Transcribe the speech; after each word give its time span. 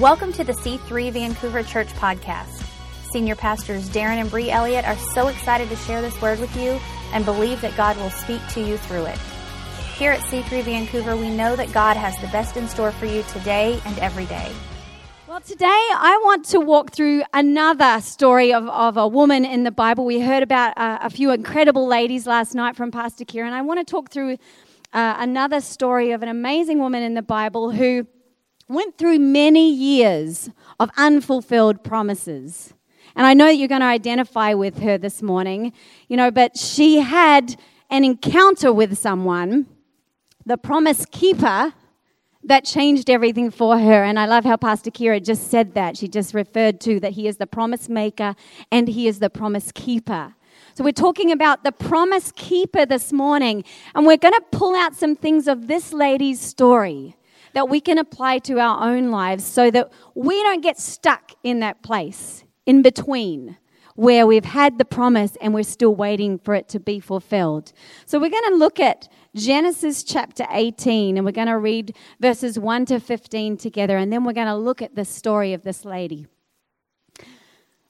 Welcome 0.00 0.32
to 0.34 0.44
the 0.44 0.52
C3 0.52 1.10
Vancouver 1.10 1.64
Church 1.64 1.88
podcast. 1.94 2.64
Senior 3.10 3.34
pastors 3.34 3.90
Darren 3.90 4.20
and 4.20 4.30
Bree 4.30 4.48
Elliott 4.48 4.84
are 4.84 4.96
so 4.96 5.26
excited 5.26 5.68
to 5.70 5.74
share 5.74 6.00
this 6.00 6.22
word 6.22 6.38
with 6.38 6.54
you 6.56 6.78
and 7.12 7.24
believe 7.24 7.60
that 7.62 7.76
God 7.76 7.96
will 7.96 8.10
speak 8.10 8.40
to 8.50 8.60
you 8.60 8.76
through 8.76 9.06
it. 9.06 9.18
Here 9.96 10.12
at 10.12 10.20
C3 10.20 10.62
Vancouver, 10.62 11.16
we 11.16 11.30
know 11.30 11.56
that 11.56 11.72
God 11.72 11.96
has 11.96 12.16
the 12.20 12.28
best 12.28 12.56
in 12.56 12.68
store 12.68 12.92
for 12.92 13.06
you 13.06 13.24
today 13.32 13.80
and 13.84 13.98
every 13.98 14.26
day. 14.26 14.52
Well, 15.26 15.40
today 15.40 15.66
I 15.66 16.20
want 16.22 16.44
to 16.50 16.60
walk 16.60 16.92
through 16.92 17.24
another 17.34 18.00
story 18.00 18.54
of, 18.54 18.68
of 18.68 18.96
a 18.96 19.08
woman 19.08 19.44
in 19.44 19.64
the 19.64 19.72
Bible. 19.72 20.04
We 20.04 20.20
heard 20.20 20.44
about 20.44 20.78
uh, 20.78 20.98
a 21.02 21.10
few 21.10 21.32
incredible 21.32 21.88
ladies 21.88 22.24
last 22.24 22.54
night 22.54 22.76
from 22.76 22.92
Pastor 22.92 23.24
Kieran. 23.24 23.52
I 23.52 23.62
want 23.62 23.84
to 23.84 23.90
talk 23.90 24.12
through 24.12 24.34
uh, 24.92 25.16
another 25.18 25.60
story 25.60 26.12
of 26.12 26.22
an 26.22 26.28
amazing 26.28 26.78
woman 26.78 27.02
in 27.02 27.14
the 27.14 27.22
Bible 27.22 27.72
who 27.72 28.06
went 28.68 28.98
through 28.98 29.18
many 29.18 29.72
years 29.72 30.50
of 30.78 30.90
unfulfilled 30.96 31.82
promises. 31.82 32.74
And 33.16 33.26
I 33.26 33.34
know 33.34 33.46
that 33.46 33.56
you're 33.56 33.68
going 33.68 33.80
to 33.80 33.86
identify 33.86 34.54
with 34.54 34.78
her 34.80 34.98
this 34.98 35.22
morning, 35.22 35.72
you 36.08 36.16
know, 36.16 36.30
but 36.30 36.56
she 36.56 37.00
had 37.00 37.56
an 37.90 38.04
encounter 38.04 38.72
with 38.72 38.98
someone, 38.98 39.66
the 40.44 40.58
promise 40.58 41.06
keeper, 41.06 41.72
that 42.44 42.64
changed 42.64 43.10
everything 43.10 43.50
for 43.50 43.78
her. 43.78 44.04
And 44.04 44.18
I 44.18 44.26
love 44.26 44.44
how 44.44 44.56
Pastor 44.56 44.90
Kira 44.90 45.24
just 45.24 45.50
said 45.50 45.74
that. 45.74 45.96
She 45.96 46.06
just 46.06 46.34
referred 46.34 46.80
to 46.82 47.00
that 47.00 47.12
he 47.12 47.26
is 47.26 47.38
the 47.38 47.46
promise 47.46 47.88
maker 47.88 48.36
and 48.70 48.86
he 48.88 49.08
is 49.08 49.18
the 49.18 49.30
promise 49.30 49.72
keeper. 49.72 50.34
So 50.74 50.84
we're 50.84 50.92
talking 50.92 51.32
about 51.32 51.64
the 51.64 51.72
promise 51.72 52.32
keeper 52.36 52.86
this 52.86 53.12
morning. 53.12 53.64
And 53.94 54.06
we're 54.06 54.16
going 54.16 54.34
to 54.34 54.44
pull 54.52 54.76
out 54.76 54.94
some 54.94 55.16
things 55.16 55.48
of 55.48 55.66
this 55.66 55.92
lady's 55.92 56.40
story 56.40 57.16
that 57.54 57.68
we 57.68 57.80
can 57.80 57.98
apply 57.98 58.38
to 58.38 58.58
our 58.58 58.82
own 58.82 59.10
lives 59.10 59.44
so 59.44 59.70
that 59.70 59.90
we 60.14 60.42
don't 60.42 60.62
get 60.62 60.78
stuck 60.78 61.32
in 61.42 61.60
that 61.60 61.82
place 61.82 62.44
in 62.66 62.82
between 62.82 63.56
where 63.98 64.28
we've 64.28 64.44
had 64.44 64.78
the 64.78 64.84
promise 64.84 65.36
and 65.40 65.52
we're 65.52 65.64
still 65.64 65.92
waiting 65.92 66.38
for 66.38 66.54
it 66.54 66.68
to 66.68 66.78
be 66.78 67.00
fulfilled. 67.00 67.72
So 68.06 68.20
we're 68.20 68.30
going 68.30 68.50
to 68.50 68.54
look 68.54 68.78
at 68.78 69.08
Genesis 69.34 70.04
chapter 70.04 70.46
18 70.52 71.16
and 71.16 71.26
we're 71.26 71.32
going 71.32 71.48
to 71.48 71.58
read 71.58 71.96
verses 72.20 72.60
1 72.60 72.86
to 72.86 73.00
15 73.00 73.56
together 73.56 73.96
and 73.96 74.12
then 74.12 74.22
we're 74.22 74.34
going 74.34 74.46
to 74.46 74.54
look 74.54 74.80
at 74.82 74.94
the 74.94 75.04
story 75.04 75.52
of 75.52 75.64
this 75.64 75.84
lady. 75.84 76.28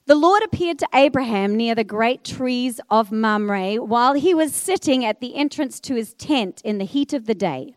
The 0.06 0.14
Lord 0.14 0.42
appeared 0.42 0.78
to 0.78 0.88
Abraham 0.94 1.54
near 1.54 1.74
the 1.74 1.84
great 1.84 2.24
trees 2.24 2.80
of 2.88 3.12
Mamre 3.12 3.74
while 3.74 4.14
he 4.14 4.32
was 4.32 4.54
sitting 4.54 5.04
at 5.04 5.20
the 5.20 5.34
entrance 5.34 5.78
to 5.80 5.94
his 5.94 6.14
tent 6.14 6.62
in 6.64 6.78
the 6.78 6.86
heat 6.86 7.12
of 7.12 7.26
the 7.26 7.34
day. 7.34 7.74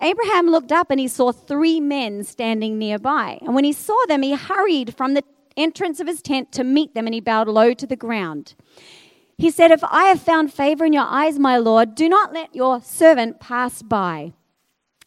Abraham 0.00 0.46
looked 0.46 0.72
up 0.72 0.90
and 0.90 1.00
he 1.00 1.08
saw 1.08 1.32
three 1.32 1.80
men 1.80 2.22
standing 2.22 2.78
nearby. 2.78 3.38
And 3.42 3.54
when 3.54 3.64
he 3.64 3.72
saw 3.72 3.98
them, 4.06 4.22
he 4.22 4.34
hurried 4.34 4.94
from 4.96 5.14
the 5.14 5.24
entrance 5.56 5.98
of 5.98 6.06
his 6.06 6.22
tent 6.22 6.52
to 6.52 6.64
meet 6.64 6.94
them 6.94 7.06
and 7.06 7.14
he 7.14 7.20
bowed 7.20 7.48
low 7.48 7.74
to 7.74 7.86
the 7.86 7.96
ground. 7.96 8.54
He 9.36 9.50
said, 9.50 9.70
If 9.70 9.82
I 9.84 10.04
have 10.04 10.20
found 10.20 10.52
favor 10.52 10.84
in 10.84 10.92
your 10.92 11.06
eyes, 11.06 11.38
my 11.38 11.58
Lord, 11.58 11.94
do 11.94 12.08
not 12.08 12.32
let 12.32 12.54
your 12.54 12.80
servant 12.80 13.40
pass 13.40 13.82
by. 13.82 14.32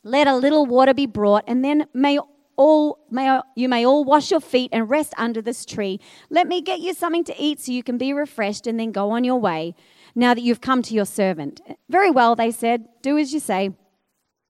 Let 0.04 0.28
a 0.28 0.36
little 0.36 0.66
water 0.66 0.94
be 0.94 1.06
brought, 1.06 1.44
and 1.48 1.64
then 1.64 1.86
may 1.94 2.18
all 2.56 3.00
may 3.10 3.40
you 3.56 3.70
may 3.70 3.86
all 3.86 4.04
wash 4.04 4.32
your 4.32 4.40
feet 4.40 4.70
and 4.72 4.90
rest 4.90 5.14
under 5.18 5.42
this 5.42 5.66
tree. 5.66 6.00
Let 6.30 6.48
me 6.48 6.62
get 6.62 6.80
you 6.80 6.94
something 6.94 7.24
to 7.26 7.36
eat 7.38 7.60
so 7.60 7.72
you 7.72 7.84
can 7.84 7.98
be 7.98 8.14
refreshed 8.14 8.68
and 8.68 8.80
then 8.80 8.92
go 8.92 9.12
on 9.12 9.24
your 9.24 9.40
way. 9.40 9.76
Now 10.16 10.34
that 10.34 10.42
you've 10.42 10.62
come 10.62 10.82
to 10.84 10.94
your 10.94 11.06
servant. 11.06 11.62
Very 11.90 12.10
well, 12.10 12.36
they 12.36 12.52
said, 12.52 12.88
do 13.02 13.18
as 13.18 13.34
you 13.34 13.40
say. 13.40 13.72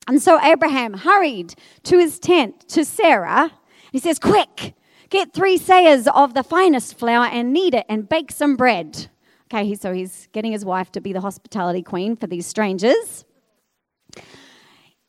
And 0.08 0.22
so 0.22 0.42
Abraham 0.42 0.94
hurried 0.94 1.56
to 1.84 1.98
his 1.98 2.20
tent 2.20 2.68
to 2.70 2.84
Sarah. 2.84 3.52
He 3.92 4.00
says, 4.00 4.20
Quick, 4.20 4.74
get 5.10 5.34
three 5.34 5.58
seahs 5.58 6.08
of 6.08 6.34
the 6.34 6.44
finest 6.44 6.98
flour 6.98 7.26
and 7.26 7.54
knead 7.54 7.74
it 7.74 7.86
and 7.88 8.10
bake 8.10 8.32
some 8.32 8.56
bread. 8.56 9.10
Okay, 9.54 9.76
so 9.76 9.94
he's 9.94 10.28
getting 10.32 10.52
his 10.52 10.64
wife 10.64 10.92
to 10.94 11.02
be 11.02 11.14
the 11.14 11.22
hospitality 11.22 11.82
queen 11.82 12.16
for 12.16 12.26
these 12.26 12.48
strangers. 12.48 13.26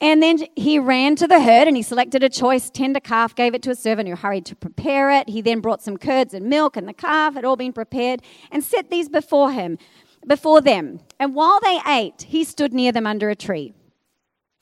And 0.01 0.21
then 0.21 0.39
he 0.57 0.81
ran 0.81 1.15
to 1.17 1.29
the 1.29 1.41
herd 1.41 1.69
and 1.69 1.77
he 1.77 1.83
selected 1.83 2.25
a 2.25 2.29
choice 2.29 2.69
tender 2.69 2.99
calf, 2.99 3.37
gave 3.37 3.55
it 3.55 3.63
to 3.63 3.71
a 3.71 3.77
servant 3.77 4.09
who 4.09 4.17
hurried 4.17 4.45
to 4.47 4.57
prepare 4.57 5.13
it. 5.13 5.29
He 5.29 5.41
then 5.41 5.61
brought 5.61 5.81
some 5.81 5.97
curds 5.97 6.35
and 6.35 6.47
milk, 6.47 6.77
and 6.77 6.89
the 6.89 6.93
calf 6.93 7.35
had 7.35 7.45
all 7.45 7.55
been 7.55 7.73
prepared, 7.73 8.21
and 8.51 8.65
set 8.65 8.91
these 8.91 9.09
before 9.09 9.53
him, 9.53 9.79
before 10.27 10.61
them. 10.61 10.99
And 11.21 11.37
while 11.37 11.61
they 11.61 11.79
ate, 11.87 12.23
he 12.23 12.43
stood 12.43 12.75
near 12.75 12.91
them 12.91 13.07
under 13.07 13.31
a 13.31 13.37
tree. 13.37 13.75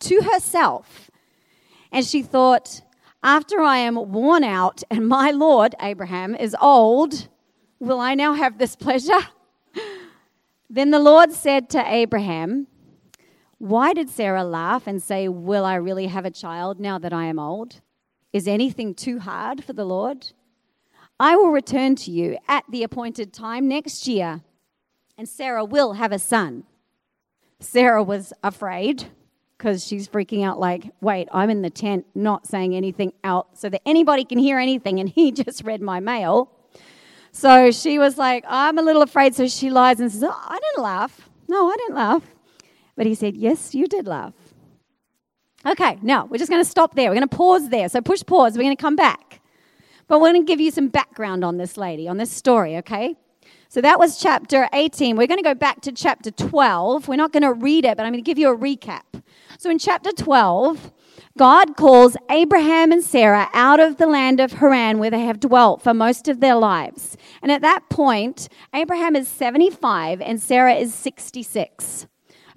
to 0.00 0.22
herself. 0.22 1.10
And 1.92 2.04
she 2.04 2.22
thought, 2.22 2.82
after 3.22 3.60
I 3.60 3.78
am 3.78 4.12
worn 4.12 4.44
out 4.44 4.82
and 4.90 5.06
my 5.06 5.30
Lord, 5.30 5.74
Abraham, 5.80 6.34
is 6.34 6.56
old, 6.60 7.28
will 7.78 8.00
I 8.00 8.14
now 8.14 8.34
have 8.34 8.58
this 8.58 8.76
pleasure? 8.76 9.18
then 10.70 10.90
the 10.90 10.98
Lord 10.98 11.32
said 11.32 11.68
to 11.70 11.84
Abraham, 11.86 12.66
Why 13.58 13.92
did 13.92 14.08
Sarah 14.08 14.44
laugh 14.44 14.86
and 14.86 15.02
say, 15.02 15.28
Will 15.28 15.64
I 15.64 15.74
really 15.74 16.06
have 16.06 16.24
a 16.24 16.30
child 16.30 16.80
now 16.80 16.98
that 16.98 17.12
I 17.12 17.26
am 17.26 17.38
old? 17.38 17.80
Is 18.32 18.48
anything 18.48 18.94
too 18.94 19.18
hard 19.18 19.64
for 19.64 19.72
the 19.72 19.84
Lord? 19.84 20.28
I 21.18 21.36
will 21.36 21.50
return 21.50 21.96
to 21.96 22.10
you 22.10 22.38
at 22.48 22.64
the 22.70 22.82
appointed 22.82 23.34
time 23.34 23.68
next 23.68 24.08
year, 24.08 24.40
and 25.18 25.28
Sarah 25.28 25.64
will 25.64 25.94
have 25.94 26.12
a 26.12 26.18
son. 26.18 26.64
Sarah 27.58 28.02
was 28.02 28.32
afraid 28.42 29.08
because 29.60 29.86
she's 29.86 30.08
freaking 30.08 30.42
out 30.42 30.58
like, 30.58 30.90
wait, 31.02 31.28
I'm 31.32 31.50
in 31.50 31.60
the 31.60 31.68
tent 31.68 32.06
not 32.14 32.46
saying 32.46 32.74
anything 32.74 33.12
out 33.22 33.58
so 33.58 33.68
that 33.68 33.82
anybody 33.84 34.24
can 34.24 34.38
hear 34.38 34.58
anything. 34.58 34.98
And 35.00 35.08
he 35.08 35.30
just 35.44 35.64
read 35.64 35.82
my 35.82 36.00
mail. 36.00 36.50
So 37.30 37.70
she 37.70 37.98
was 37.98 38.16
like, 38.16 38.42
I'm 38.48 38.78
a 38.78 38.82
little 38.82 39.02
afraid. 39.02 39.34
So 39.34 39.46
she 39.48 39.68
lies 39.68 40.00
and 40.00 40.10
says, 40.10 40.24
oh, 40.24 40.30
I 40.30 40.58
didn't 40.58 40.82
laugh. 40.82 41.28
No, 41.46 41.70
I 41.70 41.76
didn't 41.76 41.94
laugh. 41.94 42.22
But 42.96 43.06
he 43.06 43.14
said, 43.14 43.36
Yes, 43.36 43.74
you 43.74 43.86
did 43.86 44.06
laugh. 44.06 44.34
Okay, 45.66 45.98
now 46.00 46.26
we're 46.26 46.38
just 46.38 46.50
going 46.50 46.62
to 46.62 46.68
stop 46.68 46.94
there. 46.94 47.10
We're 47.10 47.16
going 47.16 47.28
to 47.28 47.36
pause 47.36 47.68
there. 47.68 47.88
So 47.88 48.00
push 48.00 48.22
pause. 48.26 48.56
We're 48.56 48.64
going 48.64 48.76
to 48.76 48.80
come 48.80 48.96
back. 48.96 49.40
But 50.08 50.20
we're 50.20 50.32
going 50.32 50.44
to 50.44 50.50
give 50.50 50.60
you 50.60 50.70
some 50.70 50.88
background 50.88 51.44
on 51.44 51.56
this 51.56 51.76
lady, 51.76 52.08
on 52.08 52.16
this 52.16 52.30
story, 52.30 52.76
okay? 52.78 53.14
So 53.68 53.80
that 53.80 53.98
was 53.98 54.18
chapter 54.20 54.68
18. 54.72 55.16
We're 55.16 55.26
going 55.26 55.38
to 55.38 55.44
go 55.44 55.54
back 55.54 55.82
to 55.82 55.92
chapter 55.92 56.30
12. 56.30 57.08
We're 57.08 57.16
not 57.16 57.32
going 57.32 57.42
to 57.42 57.52
read 57.52 57.84
it, 57.84 57.96
but 57.96 58.04
I'm 58.04 58.12
going 58.12 58.24
to 58.24 58.28
give 58.28 58.38
you 58.38 58.52
a 58.52 58.56
recap. 58.56 59.02
So 59.60 59.68
in 59.68 59.78
chapter 59.78 60.10
12, 60.10 60.90
God 61.36 61.76
calls 61.76 62.16
Abraham 62.30 62.92
and 62.92 63.04
Sarah 63.04 63.46
out 63.52 63.78
of 63.78 63.98
the 63.98 64.06
land 64.06 64.40
of 64.40 64.52
Haran 64.52 64.98
where 64.98 65.10
they 65.10 65.20
have 65.20 65.38
dwelt 65.38 65.82
for 65.82 65.92
most 65.92 66.28
of 66.28 66.40
their 66.40 66.54
lives. 66.54 67.18
And 67.42 67.52
at 67.52 67.60
that 67.60 67.90
point, 67.90 68.48
Abraham 68.74 69.14
is 69.14 69.28
75 69.28 70.22
and 70.22 70.40
Sarah 70.40 70.72
is 70.72 70.94
66. 70.94 72.06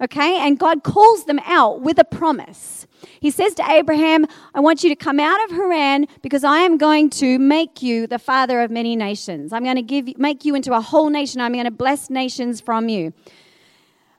Okay? 0.00 0.38
And 0.38 0.58
God 0.58 0.82
calls 0.82 1.26
them 1.26 1.40
out 1.44 1.82
with 1.82 1.98
a 1.98 2.04
promise. 2.04 2.86
He 3.20 3.30
says 3.30 3.52
to 3.56 3.70
Abraham, 3.70 4.24
I 4.54 4.60
want 4.60 4.82
you 4.82 4.88
to 4.88 4.96
come 4.96 5.20
out 5.20 5.44
of 5.44 5.50
Haran 5.50 6.06
because 6.22 6.42
I 6.42 6.60
am 6.60 6.78
going 6.78 7.10
to 7.10 7.38
make 7.38 7.82
you 7.82 8.06
the 8.06 8.18
father 8.18 8.62
of 8.62 8.70
many 8.70 8.96
nations. 8.96 9.52
I'm 9.52 9.62
going 9.62 9.76
to 9.76 9.82
give 9.82 10.16
make 10.16 10.46
you 10.46 10.54
into 10.54 10.72
a 10.72 10.80
whole 10.80 11.10
nation. 11.10 11.42
I'm 11.42 11.52
going 11.52 11.66
to 11.66 11.70
bless 11.70 12.08
nations 12.08 12.62
from 12.62 12.88
you. 12.88 13.12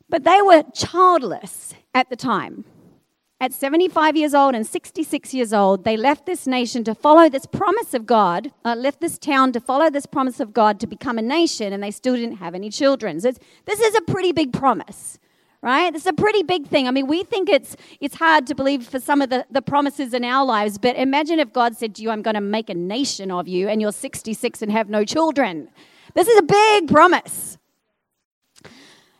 But 0.07 0.23
they 0.23 0.39
were 0.43 0.61
childless 0.71 1.73
at 1.95 2.11
the 2.11 2.15
time 2.15 2.63
at 3.41 3.53
75 3.53 4.15
years 4.15 4.33
old 4.33 4.55
and 4.55 4.65
66 4.65 5.33
years 5.33 5.51
old, 5.51 5.83
they 5.83 5.97
left 5.97 6.25
this 6.25 6.47
nation 6.47 6.83
to 6.85 6.95
follow 6.95 7.29
this 7.29 7.45
promise 7.45 7.93
of 7.93 8.05
God, 8.05 8.51
uh, 8.63 8.75
left 8.75 9.01
this 9.01 9.17
town 9.17 9.51
to 9.51 9.59
follow 9.59 9.89
this 9.89 10.05
promise 10.05 10.39
of 10.39 10.53
God 10.53 10.79
to 10.79 10.87
become 10.87 11.17
a 11.17 11.21
nation, 11.21 11.73
and 11.73 11.83
they 11.83 11.91
still 11.91 12.15
didn't 12.15 12.37
have 12.37 12.55
any 12.55 12.69
children. 12.69 13.19
So 13.19 13.33
this 13.65 13.79
is 13.79 13.93
a 13.95 14.01
pretty 14.01 14.31
big 14.31 14.53
promise, 14.53 15.19
right? 15.61 15.91
This 15.91 16.03
is 16.03 16.07
a 16.07 16.13
pretty 16.13 16.43
big 16.43 16.67
thing. 16.67 16.87
I 16.87 16.91
mean, 16.91 17.07
we 17.07 17.23
think 17.23 17.49
it's, 17.49 17.75
it's 17.99 18.15
hard 18.15 18.47
to 18.47 18.55
believe 18.55 18.87
for 18.87 19.01
some 19.01 19.21
of 19.21 19.29
the, 19.29 19.45
the 19.51 19.61
promises 19.61 20.13
in 20.13 20.23
our 20.23 20.45
lives, 20.45 20.77
but 20.77 20.95
imagine 20.95 21.39
if 21.39 21.51
God 21.51 21.75
said 21.75 21.93
to 21.95 22.03
you, 22.03 22.11
I'm 22.11 22.21
going 22.21 22.35
to 22.35 22.41
make 22.41 22.69
a 22.69 22.73
nation 22.73 23.31
of 23.31 23.49
you, 23.49 23.67
and 23.67 23.81
you're 23.81 23.91
66 23.91 24.61
and 24.61 24.71
have 24.71 24.89
no 24.89 25.03
children. 25.03 25.67
This 26.13 26.29
is 26.29 26.39
a 26.39 26.43
big 26.43 26.87
promise. 26.87 27.57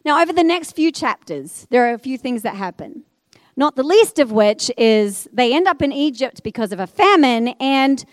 Now, 0.05 0.21
over 0.21 0.31
the 0.31 0.43
next 0.43 0.71
few 0.71 0.89
chapters, 0.91 1.67
there 1.69 1.85
are 1.89 1.93
a 1.93 1.99
few 1.99 2.17
things 2.17 2.43
that 2.43 2.55
happen. 2.55 3.03
Not 3.57 3.75
the 3.75 3.83
least 3.83 4.19
of 4.19 4.31
which 4.31 4.69
is 4.77 5.29
they 5.31 5.53
end 5.53 5.67
up 5.67 5.81
in 5.81 5.91
Egypt 5.91 6.43
because 6.43 6.71
of 6.71 6.79
a 6.79 6.87
famine, 6.87 7.49
and 7.59 8.03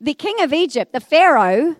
the 0.00 0.14
king 0.14 0.40
of 0.40 0.52
Egypt, 0.52 0.92
the 0.92 1.00
Pharaoh, 1.00 1.76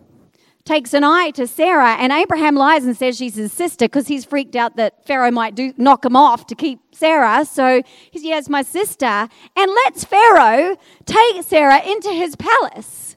takes 0.65 0.93
an 0.93 1.03
eye 1.03 1.31
to 1.31 1.47
Sarah, 1.47 1.95
and 1.95 2.11
Abraham 2.11 2.55
lies 2.55 2.83
and 2.83 2.95
says 2.95 3.17
she's 3.17 3.35
his 3.35 3.53
sister 3.53 3.85
because 3.85 4.07
he's 4.07 4.25
freaked 4.25 4.55
out 4.55 4.75
that 4.75 5.05
Pharaoh 5.07 5.31
might 5.31 5.55
do, 5.55 5.73
knock 5.77 6.03
him 6.03 6.15
off 6.17 6.45
to 6.47 6.55
keep 6.55 6.79
Sarah. 6.91 7.45
So 7.45 7.81
he 8.11 8.19
says, 8.19 8.49
My 8.49 8.61
sister, 8.61 9.05
and 9.55 9.71
lets 9.85 10.03
Pharaoh 10.03 10.75
take 11.05 11.43
Sarah 11.43 11.81
into 11.81 12.09
his 12.09 12.35
palace, 12.35 13.15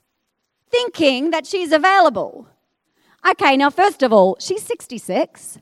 thinking 0.71 1.31
that 1.31 1.47
she's 1.47 1.73
available. 1.73 2.47
Okay, 3.29 3.57
now, 3.57 3.69
first 3.69 4.03
of 4.03 4.13
all, 4.13 4.37
she's 4.39 4.63
66. 4.63 5.59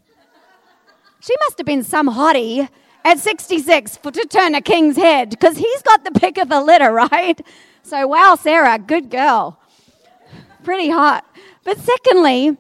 She 1.21 1.35
must 1.47 1.59
have 1.59 1.67
been 1.67 1.83
some 1.83 2.11
hottie 2.11 2.69
at 3.09 3.19
66 3.19 3.97
for, 3.97 4.11
to 4.11 4.27
turn 4.27 4.55
a 4.55 4.61
king's 4.61 4.97
head 4.97 5.31
because 5.31 5.57
he's 5.57 5.83
got 5.83 6.05
the 6.05 6.11
pick 6.11 6.37
of 6.37 6.51
the 6.51 6.61
litter, 6.61 6.93
right? 7.11 7.41
So, 7.83 8.07
wow, 8.07 8.37
Sarah, 8.39 8.79
good 8.79 9.11
girl. 9.11 9.59
Pretty 10.63 10.91
hot. 10.91 11.25
But 11.65 11.79
secondly, 11.79 12.57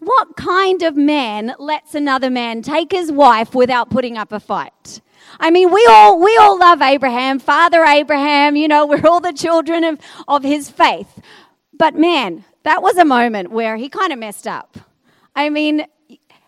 what 0.00 0.36
kind 0.36 0.82
of 0.82 0.96
man 0.96 1.54
lets 1.60 1.94
another 1.94 2.28
man 2.28 2.62
take 2.62 2.90
his 2.90 3.12
wife 3.12 3.54
without 3.54 3.88
putting 3.88 4.18
up 4.18 4.32
a 4.32 4.40
fight? 4.40 5.00
I 5.38 5.52
mean, 5.52 5.70
we 5.72 5.86
all, 5.88 6.20
we 6.20 6.36
all 6.38 6.58
love 6.58 6.82
Abraham, 6.82 7.38
Father 7.38 7.84
Abraham, 7.84 8.56
you 8.56 8.66
know, 8.66 8.84
we're 8.88 9.06
all 9.06 9.20
the 9.20 9.32
children 9.32 9.84
of, 9.84 10.00
of 10.26 10.42
his 10.42 10.68
faith. 10.68 11.20
But 11.72 11.94
man, 11.94 12.44
that 12.64 12.82
was 12.82 12.96
a 12.96 13.04
moment 13.04 13.52
where 13.52 13.76
he 13.76 13.88
kind 13.88 14.12
of 14.12 14.18
messed 14.18 14.48
up. 14.48 14.76
I 15.36 15.50
mean, 15.50 15.86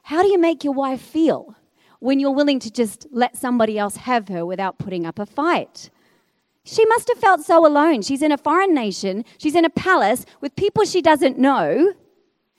how 0.02 0.22
do 0.22 0.28
you 0.28 0.38
make 0.38 0.64
your 0.64 0.72
wife 0.72 1.00
feel 1.00 1.54
when 2.00 2.18
you're 2.20 2.30
willing 2.30 2.58
to 2.60 2.70
just 2.70 3.06
let 3.10 3.36
somebody 3.36 3.78
else 3.78 3.96
have 3.96 4.28
her 4.28 4.44
without 4.44 4.78
putting 4.78 5.06
up 5.06 5.18
a 5.18 5.26
fight? 5.26 5.90
She 6.64 6.84
must 6.86 7.08
have 7.08 7.18
felt 7.18 7.40
so 7.40 7.66
alone. 7.66 8.02
She's 8.02 8.22
in 8.22 8.32
a 8.32 8.38
foreign 8.38 8.74
nation, 8.74 9.24
she's 9.38 9.54
in 9.54 9.64
a 9.64 9.70
palace 9.70 10.26
with 10.40 10.56
people 10.56 10.84
she 10.84 11.00
doesn't 11.00 11.38
know. 11.38 11.94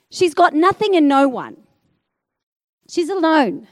She's 0.10 0.34
got 0.34 0.54
nothing 0.54 0.96
and 0.96 1.08
no 1.08 1.28
one. 1.28 1.58
She's 2.90 3.10
alone. 3.10 3.68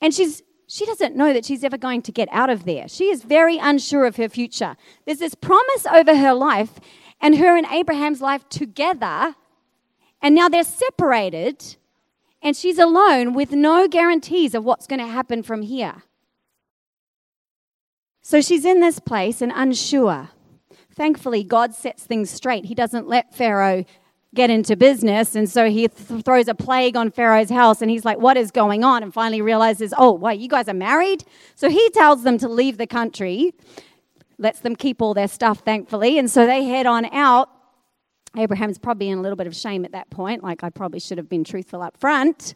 And 0.00 0.12
she's 0.12 0.42
she 0.66 0.86
doesn't 0.86 1.16
know 1.16 1.32
that 1.32 1.44
she's 1.44 1.64
ever 1.64 1.76
going 1.76 2.00
to 2.02 2.12
get 2.12 2.28
out 2.30 2.48
of 2.48 2.64
there. 2.64 2.86
She 2.86 3.06
is 3.06 3.24
very 3.24 3.58
unsure 3.58 4.04
of 4.04 4.14
her 4.16 4.28
future. 4.28 4.76
There's 5.04 5.18
this 5.18 5.34
promise 5.34 5.84
over 5.92 6.14
her 6.16 6.32
life 6.32 6.78
and 7.20 7.38
her 7.38 7.56
and 7.56 7.66
Abraham's 7.66 8.20
life 8.20 8.48
together, 8.48 9.34
and 10.22 10.32
now 10.32 10.48
they're 10.48 10.62
separated, 10.62 11.76
and 12.42 12.56
she's 12.56 12.78
alone 12.78 13.34
with 13.34 13.52
no 13.52 13.86
guarantees 13.88 14.54
of 14.54 14.64
what's 14.64 14.86
going 14.86 15.00
to 15.00 15.06
happen 15.06 15.42
from 15.42 15.62
here. 15.62 16.02
So 18.22 18.40
she's 18.40 18.64
in 18.64 18.80
this 18.80 18.98
place 18.98 19.42
and 19.42 19.52
unsure. 19.54 20.30
Thankfully, 20.94 21.44
God 21.44 21.74
sets 21.74 22.04
things 22.04 22.30
straight. 22.30 22.66
He 22.66 22.74
doesn't 22.74 23.08
let 23.08 23.34
Pharaoh 23.34 23.84
get 24.34 24.50
into 24.50 24.76
business. 24.76 25.34
And 25.34 25.48
so 25.48 25.68
he 25.68 25.88
th- 25.88 26.22
throws 26.22 26.48
a 26.48 26.54
plague 26.54 26.96
on 26.96 27.10
Pharaoh's 27.10 27.50
house 27.50 27.82
and 27.82 27.90
he's 27.90 28.04
like, 28.04 28.18
What 28.18 28.36
is 28.36 28.50
going 28.50 28.84
on? 28.84 29.02
And 29.02 29.12
finally 29.12 29.42
realizes, 29.42 29.92
Oh, 29.96 30.12
wait, 30.12 30.40
you 30.40 30.48
guys 30.48 30.68
are 30.68 30.74
married? 30.74 31.24
So 31.56 31.68
he 31.68 31.90
tells 31.90 32.22
them 32.22 32.38
to 32.38 32.48
leave 32.48 32.78
the 32.78 32.86
country, 32.86 33.54
lets 34.38 34.60
them 34.60 34.76
keep 34.76 35.02
all 35.02 35.14
their 35.14 35.28
stuff, 35.28 35.60
thankfully. 35.60 36.18
And 36.18 36.30
so 36.30 36.46
they 36.46 36.64
head 36.64 36.86
on 36.86 37.06
out. 37.06 37.48
Abraham's 38.36 38.78
probably 38.78 39.08
in 39.08 39.18
a 39.18 39.20
little 39.20 39.36
bit 39.36 39.46
of 39.46 39.56
shame 39.56 39.84
at 39.84 39.92
that 39.92 40.10
point, 40.10 40.42
like 40.42 40.62
I 40.62 40.70
probably 40.70 41.00
should 41.00 41.18
have 41.18 41.28
been 41.28 41.44
truthful 41.44 41.82
up 41.82 41.96
front. 41.96 42.54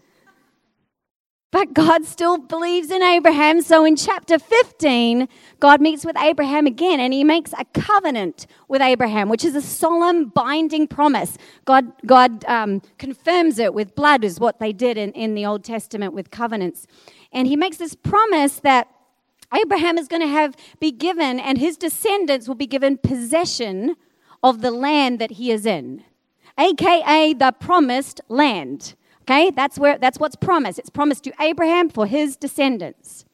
But 1.55 1.73
God 1.73 2.05
still 2.05 2.39
believes 2.39 2.91
in 2.91 3.01
Abraham. 3.01 3.63
So 3.63 3.85
in 3.85 3.95
chapter 3.95 4.41
15, 4.41 5.29
God 5.61 5.81
meets 5.81 6.05
with 6.05 6.17
Abraham 6.19 6.67
again 6.67 6.99
and 6.99 7.13
he 7.13 7.23
makes 7.23 7.53
a 7.57 7.65
covenant 7.67 8.49
with 8.67 8.83
Abraham, 8.83 9.29
which 9.29 9.45
is 9.45 9.55
a 9.55 9.63
solemn, 9.63 10.31
binding 10.31 10.89
promise. 10.89 11.39
God, 11.65 11.93
God 12.05 12.45
um, 12.47 12.83
confirms 12.99 13.61
it 13.61 13.73
with 13.73 13.95
blood, 13.95 14.25
is 14.25 14.41
what 14.41 14.59
they 14.59 14.73
did 14.73 14.99
in, 14.99 15.13
in 15.13 15.35
the 15.35 15.47
Old 15.47 15.63
Testament 15.63 16.13
with 16.13 16.33
covenants. 16.33 16.89
And 17.31 17.47
he 17.47 17.55
makes 17.55 17.77
this 17.77 17.95
promise 17.95 18.59
that 18.61 18.89
Abraham 19.55 19.97
is 19.97 20.09
going 20.09 20.23
to 20.23 20.29
have 20.29 20.57
be 20.81 20.91
given 20.91 21.39
and 21.39 21.59
his 21.59 21.77
descendants 21.77 22.49
will 22.49 22.57
be 22.57 22.67
given 22.67 22.99
possession 22.99 23.95
of 24.45 24.61
the 24.61 24.71
land 24.71 25.19
that 25.19 25.33
he 25.33 25.51
is 25.51 25.65
in, 25.65 26.05
aka 26.59 27.33
the 27.33 27.51
promised 27.59 28.21
land. 28.29 28.95
Okay, 29.23 29.51
that's 29.51 29.79
where 29.79 29.97
that's 29.97 30.21
what's 30.21 30.37
promised. 30.37 30.79
It's 30.79 30.91
promised 30.91 31.25
to 31.25 31.33
Abraham 31.41 31.89
for 31.89 32.07
his 32.07 32.37
descendants. 32.37 33.25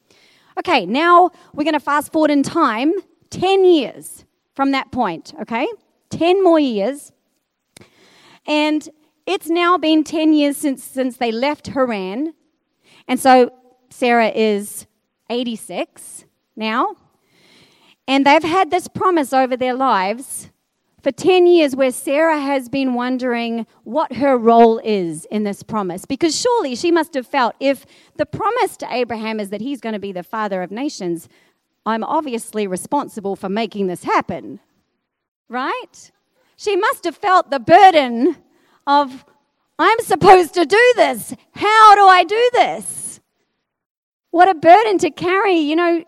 Okay, 0.57 0.85
now 0.85 1.31
we're 1.53 1.65
going 1.65 1.73
to 1.73 1.79
fast 1.81 2.13
forward 2.13 2.31
in 2.31 2.43
time 2.43 2.93
10 3.29 3.65
years 3.65 4.25
from 4.55 4.71
that 4.71 4.91
point, 4.91 5.33
okay? 5.39 5.67
10 6.09 6.43
more 6.43 6.59
years. 6.59 7.11
And 8.45 8.87
it's 9.25 9.49
now 9.49 9.77
been 9.77 10.03
10 10.03 10.33
years 10.33 10.57
since 10.57 10.83
since 10.83 11.17
they 11.17 11.31
left 11.31 11.67
Haran. 11.67 12.33
And 13.07 13.19
so 13.19 13.51
Sarah 13.89 14.29
is 14.29 14.87
86 15.29 16.25
now. 16.55 16.95
And 18.07 18.25
they've 18.25 18.43
had 18.43 18.71
this 18.71 18.87
promise 18.87 19.33
over 19.33 19.57
their 19.57 19.73
lives 19.73 20.50
for 21.01 21.11
10 21.11 21.47
years 21.47 21.75
where 21.75 21.91
Sarah 21.91 22.39
has 22.39 22.69
been 22.69 22.93
wondering 22.93 23.65
what 23.83 24.13
her 24.13 24.37
role 24.37 24.79
is 24.83 25.25
in 25.25 25.43
this 25.43 25.63
promise. 25.63 26.05
Because 26.05 26.39
surely 26.39 26.75
she 26.75 26.91
must 26.91 27.13
have 27.15 27.25
felt 27.25 27.55
if 27.59 27.85
the 28.17 28.25
promise 28.25 28.77
to 28.77 28.93
Abraham 28.93 29.39
is 29.39 29.49
that 29.49 29.61
he's 29.61 29.81
going 29.81 29.93
to 29.93 29.99
be 29.99 30.11
the 30.11 30.23
father 30.23 30.61
of 30.61 30.71
nations, 30.71 31.27
I'm 31.85 32.03
obviously 32.03 32.67
responsible 32.67 33.35
for 33.35 33.49
making 33.49 33.87
this 33.87 34.03
happen. 34.03 34.59
Right? 35.49 36.11
She 36.55 36.75
must 36.75 37.03
have 37.05 37.17
felt 37.17 37.49
the 37.49 37.59
burden 37.59 38.37
of, 38.85 39.25
I'm 39.79 39.99
supposed 40.01 40.53
to 40.53 40.65
do 40.65 40.93
this. 40.95 41.33
How 41.53 41.95
do 41.95 42.05
I 42.05 42.23
do 42.23 42.49
this? 42.53 43.19
What 44.29 44.47
a 44.47 44.53
burden 44.53 44.97
to 44.99 45.09
carry. 45.09 45.57
You 45.57 45.75
know, 45.75 46.05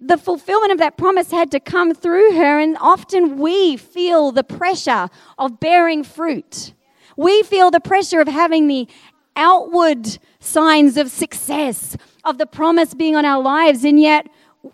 the 0.00 0.16
fulfillment 0.16 0.72
of 0.72 0.78
that 0.78 0.96
promise 0.96 1.30
had 1.30 1.50
to 1.50 1.60
come 1.60 1.94
through 1.94 2.36
her, 2.36 2.58
and 2.58 2.76
often 2.80 3.38
we 3.38 3.76
feel 3.76 4.30
the 4.30 4.44
pressure 4.44 5.08
of 5.38 5.58
bearing 5.58 6.04
fruit. 6.04 6.72
We 7.16 7.42
feel 7.42 7.70
the 7.70 7.80
pressure 7.80 8.20
of 8.20 8.28
having 8.28 8.68
the 8.68 8.86
outward 9.34 10.18
signs 10.38 10.96
of 10.96 11.10
success, 11.10 11.96
of 12.24 12.38
the 12.38 12.46
promise 12.46 12.94
being 12.94 13.16
on 13.16 13.24
our 13.24 13.42
lives, 13.42 13.84
and 13.84 14.00
yet 14.00 14.28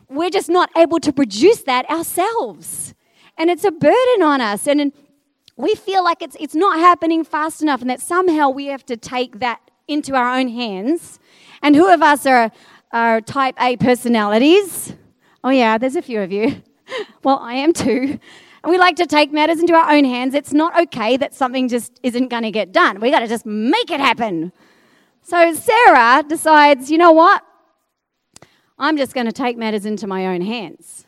we're 0.09 0.31
just 0.31 0.51
not 0.51 0.71
able 0.77 1.01
to 1.01 1.13
produce 1.13 1.63
that 1.63 1.89
ourselves. 1.89 2.95
And 3.39 3.49
it's 3.49 3.65
a 3.65 3.71
burden 3.71 4.23
on 4.23 4.41
us, 4.41 4.67
and 4.67 4.93
we 5.57 5.75
feel 5.75 6.05
like 6.05 6.21
it's, 6.21 6.37
it's 6.39 6.55
not 6.55 6.79
happening 6.79 7.25
fast 7.25 7.63
enough, 7.63 7.81
and 7.81 7.89
that 7.89 8.01
somehow 8.01 8.51
we 8.51 8.67
have 8.67 8.85
to 8.87 8.97
take 8.97 9.39
that 9.39 9.61
into 9.89 10.15
our 10.15 10.39
own 10.39 10.49
hands. 10.49 11.19
And 11.63 11.75
who 11.75 11.93
of 11.93 12.03
us 12.03 12.27
are, 12.27 12.51
are 12.93 13.21
type 13.23 13.55
A 13.59 13.77
personalities? 13.79 14.95
Oh, 15.45 15.51
yeah, 15.51 15.77
there's 15.77 15.95
a 15.95 16.03
few 16.03 16.21
of 16.21 16.33
you. 16.33 16.63
well, 17.23 17.39
I 17.39 17.55
am 17.55 17.75
too. 17.75 18.19
And 18.63 18.71
we 18.71 18.79
like 18.79 18.97
to 18.97 19.07
take 19.07 19.31
matters 19.31 19.61
into 19.61 19.75
our 19.75 19.93
own 19.93 20.07
hands. 20.07 20.33
It's 20.33 20.55
not 20.55 20.81
okay 20.85 21.19
that 21.19 21.35
something 21.35 21.69
just 21.69 22.01
isn't 22.03 22.29
going 22.29 22.45
to 22.45 22.51
get 22.51 22.73
done. 22.73 22.99
We 22.99 23.11
got 23.11 23.21
to 23.21 23.29
just 23.29 23.45
make 23.45 23.91
it 23.91 24.01
happen. 24.01 24.53
So 25.23 25.53
Sarah 25.53 26.25
decides, 26.27 26.91
you 26.91 26.97
know 26.97 27.13
what? 27.13 27.45
I'm 28.79 28.97
just 28.97 29.13
going 29.13 29.27
to 29.27 29.33
take 29.33 29.59
matters 29.59 29.85
into 29.85 30.07
my 30.07 30.27
own 30.27 30.41
hands. 30.41 31.05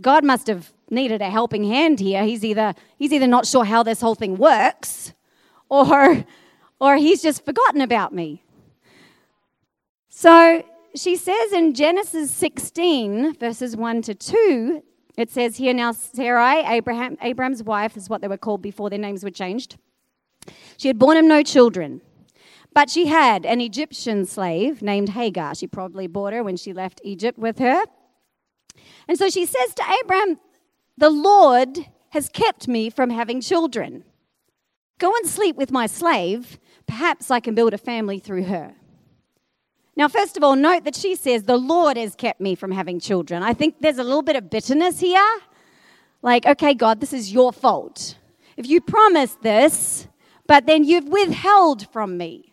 God 0.00 0.24
must 0.24 0.46
have 0.46 0.72
needed 0.88 1.20
a 1.20 1.28
helping 1.28 1.64
hand 1.64 2.00
here. 2.00 2.24
He's 2.24 2.44
either 2.44 2.74
he's 2.96 3.12
either 3.12 3.26
not 3.26 3.46
sure 3.46 3.64
how 3.64 3.82
this 3.82 4.00
whole 4.00 4.14
thing 4.14 4.38
works 4.38 5.12
or 5.68 6.24
or 6.80 6.96
he's 6.96 7.20
just 7.20 7.44
forgotten 7.44 7.82
about 7.82 8.14
me. 8.14 8.42
So 10.08 10.64
she 10.94 11.16
says 11.16 11.52
in 11.52 11.74
Genesis 11.74 12.30
16, 12.30 13.36
verses 13.36 13.76
1 13.76 14.02
to 14.02 14.14
2, 14.14 14.82
it 15.16 15.30
says 15.30 15.56
here 15.56 15.74
now 15.74 15.92
Sarai, 15.92 16.64
Abraham, 16.66 17.16
Abraham's 17.22 17.62
wife, 17.62 17.96
is 17.96 18.08
what 18.08 18.20
they 18.20 18.28
were 18.28 18.38
called 18.38 18.62
before 18.62 18.90
their 18.90 18.98
names 18.98 19.22
were 19.22 19.30
changed. 19.30 19.76
She 20.76 20.88
had 20.88 20.98
borne 20.98 21.16
him 21.16 21.28
no 21.28 21.42
children, 21.42 22.00
but 22.72 22.88
she 22.88 23.06
had 23.06 23.44
an 23.44 23.60
Egyptian 23.60 24.24
slave 24.24 24.82
named 24.82 25.10
Hagar. 25.10 25.54
She 25.54 25.66
probably 25.66 26.06
bought 26.06 26.32
her 26.32 26.42
when 26.42 26.56
she 26.56 26.72
left 26.72 27.00
Egypt 27.04 27.38
with 27.38 27.58
her. 27.58 27.84
And 29.08 29.18
so 29.18 29.28
she 29.28 29.44
says 29.44 29.74
to 29.74 29.82
Abraham, 30.02 30.38
The 30.96 31.10
Lord 31.10 31.86
has 32.10 32.28
kept 32.28 32.66
me 32.66 32.90
from 32.90 33.10
having 33.10 33.40
children. 33.40 34.04
Go 34.98 35.14
and 35.16 35.26
sleep 35.26 35.56
with 35.56 35.70
my 35.70 35.86
slave. 35.86 36.58
Perhaps 36.86 37.30
I 37.30 37.40
can 37.40 37.54
build 37.54 37.74
a 37.74 37.78
family 37.78 38.18
through 38.18 38.44
her. 38.44 38.74
Now, 39.96 40.08
first 40.08 40.36
of 40.36 40.44
all, 40.44 40.56
note 40.56 40.84
that 40.84 40.94
she 40.94 41.14
says, 41.14 41.42
The 41.42 41.56
Lord 41.56 41.96
has 41.96 42.14
kept 42.14 42.40
me 42.40 42.54
from 42.54 42.70
having 42.70 43.00
children. 43.00 43.42
I 43.42 43.52
think 43.54 43.76
there's 43.80 43.98
a 43.98 44.04
little 44.04 44.22
bit 44.22 44.36
of 44.36 44.50
bitterness 44.50 45.00
here. 45.00 45.38
Like, 46.22 46.46
okay, 46.46 46.74
God, 46.74 47.00
this 47.00 47.12
is 47.12 47.32
your 47.32 47.52
fault. 47.52 48.16
If 48.56 48.66
you 48.68 48.80
promised 48.80 49.42
this, 49.42 50.06
but 50.46 50.66
then 50.66 50.84
you've 50.84 51.08
withheld 51.08 51.90
from 51.92 52.18
me, 52.18 52.52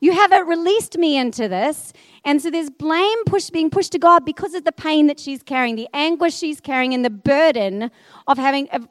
you 0.00 0.12
haven't 0.12 0.48
released 0.48 0.98
me 0.98 1.16
into 1.16 1.48
this. 1.48 1.92
And 2.24 2.42
so 2.42 2.50
there's 2.50 2.70
blame 2.70 3.24
push, 3.24 3.50
being 3.50 3.70
pushed 3.70 3.92
to 3.92 3.98
God 3.98 4.24
because 4.24 4.54
of 4.54 4.64
the 4.64 4.72
pain 4.72 5.06
that 5.06 5.20
she's 5.20 5.42
carrying, 5.42 5.76
the 5.76 5.88
anguish 5.94 6.34
she's 6.34 6.60
carrying, 6.60 6.92
and 6.94 7.04
the 7.04 7.10
burden 7.10 7.90
of 8.26 8.36
having, 8.38 8.68
of 8.70 8.88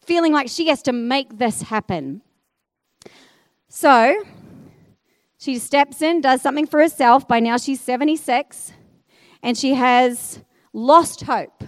feeling 0.00 0.32
like 0.32 0.48
she 0.48 0.68
has 0.68 0.82
to 0.82 0.92
make 0.92 1.38
this 1.38 1.62
happen. 1.62 2.22
So 3.68 4.24
she 5.38 5.58
steps 5.58 6.02
in, 6.02 6.20
does 6.20 6.42
something 6.42 6.66
for 6.66 6.80
herself. 6.80 7.26
By 7.28 7.40
now 7.40 7.56
she's 7.56 7.80
76, 7.80 8.72
and 9.42 9.56
she 9.56 9.74
has 9.74 10.40
lost 10.72 11.22
hope. 11.22 11.64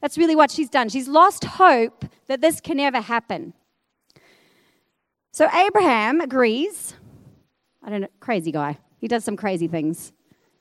That's 0.00 0.16
really 0.16 0.34
what 0.34 0.50
she's 0.50 0.70
done. 0.70 0.88
She's 0.88 1.08
lost 1.08 1.44
hope 1.44 2.06
that 2.26 2.40
this 2.40 2.60
can 2.60 2.80
ever 2.80 3.00
happen. 3.00 3.52
So 5.32 5.48
Abraham 5.52 6.20
agrees. 6.20 6.94
I 7.82 7.90
don't 7.90 8.00
know, 8.00 8.08
crazy 8.20 8.50
guy. 8.50 8.78
He 8.98 9.08
does 9.08 9.22
some 9.22 9.36
crazy 9.36 9.68
things. 9.68 10.12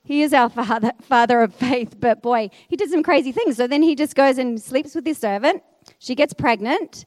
He 0.04 0.22
is 0.22 0.34
our 0.34 0.50
father, 0.50 0.92
father 1.02 1.42
of 1.42 1.56
faith, 1.56 1.96
but 2.00 2.22
boy, 2.22 2.50
he 2.68 2.76
did 2.76 2.90
some 2.90 3.04
crazy 3.04 3.32
things. 3.32 3.56
So 3.56 3.68
then 3.68 3.82
he 3.82 3.96
just 3.96 4.16
goes 4.16 4.38
and 4.38 4.62
sleeps 4.62 4.96
with 4.96 5.06
his 5.06 5.18
servant. 5.18 5.64
She 6.00 6.14
gets 6.14 6.34
pregnant, 6.34 7.06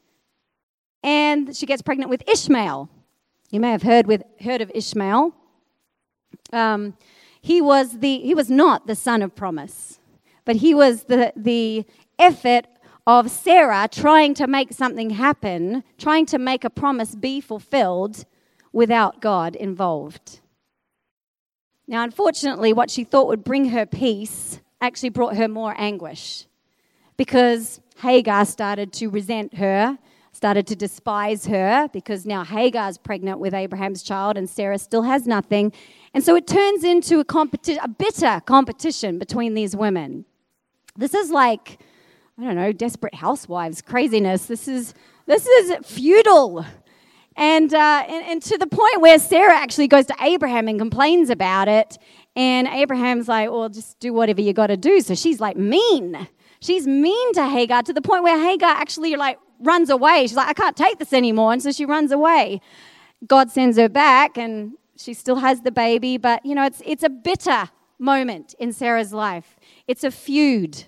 and 1.03 1.55
she 1.55 1.65
gets 1.65 1.81
pregnant 1.81 2.09
with 2.09 2.27
Ishmael. 2.27 2.89
You 3.53 3.59
may 3.59 3.69
have 3.69 3.83
heard 3.83 4.07
with 4.07 4.23
heard 4.41 4.61
of 4.61 4.71
Ishmael. 4.73 5.31
Um, 6.51 6.97
he 7.39 7.61
was 7.61 7.99
the 7.99 8.17
he 8.17 8.33
was 8.33 8.49
not 8.49 8.87
the 8.87 8.95
son 8.95 9.21
of 9.21 9.35
promise, 9.35 9.99
but 10.43 10.55
he 10.55 10.73
was 10.73 11.03
the 11.03 11.31
the 11.35 11.85
effort 12.17 12.65
of 13.05 13.29
Sarah 13.29 13.87
trying 13.91 14.33
to 14.35 14.47
make 14.47 14.73
something 14.73 15.11
happen, 15.11 15.83
trying 15.99 16.25
to 16.27 16.39
make 16.39 16.63
a 16.63 16.69
promise 16.71 17.13
be 17.13 17.39
fulfilled 17.39 18.25
without 18.71 19.21
God 19.21 19.55
involved. 19.55 20.39
Now, 21.87 22.03
unfortunately, 22.03 22.73
what 22.73 22.89
she 22.89 23.03
thought 23.03 23.27
would 23.27 23.43
bring 23.43 23.65
her 23.65 23.85
peace 23.85 24.61
actually 24.81 25.09
brought 25.09 25.35
her 25.35 25.47
more 25.47 25.75
anguish 25.77 26.47
because 27.17 27.81
Hagar 27.97 28.45
started 28.45 28.91
to 28.93 29.09
resent 29.09 29.57
her, 29.57 29.99
started 30.43 30.67
to 30.67 30.75
despise 30.75 31.45
her 31.45 31.87
because 31.93 32.25
now 32.25 32.43
Hagar's 32.43 32.97
pregnant 32.97 33.39
with 33.39 33.53
Abraham's 33.53 34.03
child 34.03 34.35
and 34.37 34.49
Sarah 34.49 34.77
still 34.77 35.03
has 35.03 35.25
nothing. 35.25 35.71
And 36.13 36.21
so 36.21 36.35
it 36.35 36.47
turns 36.47 36.83
into 36.83 37.21
a, 37.21 37.23
competi- 37.23 37.79
a 37.81 37.87
bitter 37.87 38.41
competition 38.45 39.17
between 39.19 39.53
these 39.53 39.73
women. 39.73 40.25
This 40.97 41.13
is 41.13 41.31
like 41.31 41.79
I 42.37 42.43
don't 42.43 42.55
know, 42.55 42.73
desperate 42.73 43.15
housewives 43.15 43.81
craziness. 43.81 44.47
This 44.47 44.67
is 44.67 44.93
this 45.27 45.47
is 45.47 45.77
feudal. 45.85 46.65
And, 47.37 47.73
uh, 47.73 48.03
and, 48.09 48.25
and 48.25 48.41
to 48.43 48.57
the 48.57 48.67
point 48.67 48.99
where 48.99 49.19
Sarah 49.19 49.55
actually 49.55 49.87
goes 49.87 50.07
to 50.07 50.15
Abraham 50.19 50.67
and 50.67 50.77
complains 50.77 51.29
about 51.29 51.69
it. 51.69 51.97
And 52.35 52.67
Abraham's 52.67 53.29
like, 53.29 53.49
well, 53.49 53.69
just 53.69 53.97
do 53.99 54.11
whatever 54.11 54.41
you 54.41 54.51
got 54.51 54.67
to 54.67 54.77
do. 54.77 54.99
So 54.99 55.15
she's 55.15 55.39
like 55.39 55.55
mean. 55.55 56.27
She's 56.59 56.85
mean 56.85 57.33
to 57.33 57.47
Hagar 57.47 57.81
to 57.83 57.93
the 57.93 58.01
point 58.01 58.23
where 58.23 58.37
Hagar 58.37 58.69
actually 58.69 59.15
like 59.15 59.39
runs 59.59 59.89
away. 59.89 60.27
She's 60.27 60.35
like, 60.35 60.49
I 60.49 60.53
can't 60.53 60.75
take 60.75 60.99
this 60.99 61.13
anymore. 61.13 61.53
And 61.53 61.61
so 61.61 61.71
she 61.71 61.85
runs 61.85 62.11
away. 62.11 62.61
God 63.25 63.51
sends 63.51 63.77
her 63.77 63.89
back 63.89 64.37
and 64.37 64.73
she 64.97 65.13
still 65.13 65.37
has 65.37 65.61
the 65.61 65.71
baby. 65.71 66.17
But, 66.17 66.45
you 66.45 66.55
know, 66.55 66.65
it's, 66.65 66.81
it's 66.85 67.03
a 67.03 67.09
bitter 67.09 67.69
moment 67.99 68.55
in 68.59 68.73
Sarah's 68.73 69.13
life. 69.13 69.57
It's 69.87 70.03
a 70.03 70.11
feud. 70.11 70.85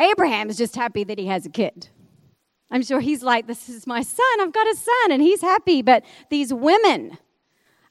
Abraham 0.00 0.50
is 0.50 0.56
just 0.56 0.76
happy 0.76 1.04
that 1.04 1.18
he 1.18 1.26
has 1.26 1.46
a 1.46 1.50
kid. 1.50 1.88
I'm 2.70 2.82
sure 2.82 3.00
he's 3.00 3.22
like, 3.22 3.46
This 3.46 3.68
is 3.68 3.86
my 3.86 4.02
son. 4.02 4.40
I've 4.40 4.52
got 4.52 4.66
a 4.66 4.76
son. 4.76 5.12
And 5.12 5.22
he's 5.22 5.40
happy. 5.40 5.82
But 5.82 6.04
these 6.30 6.52
women 6.52 7.18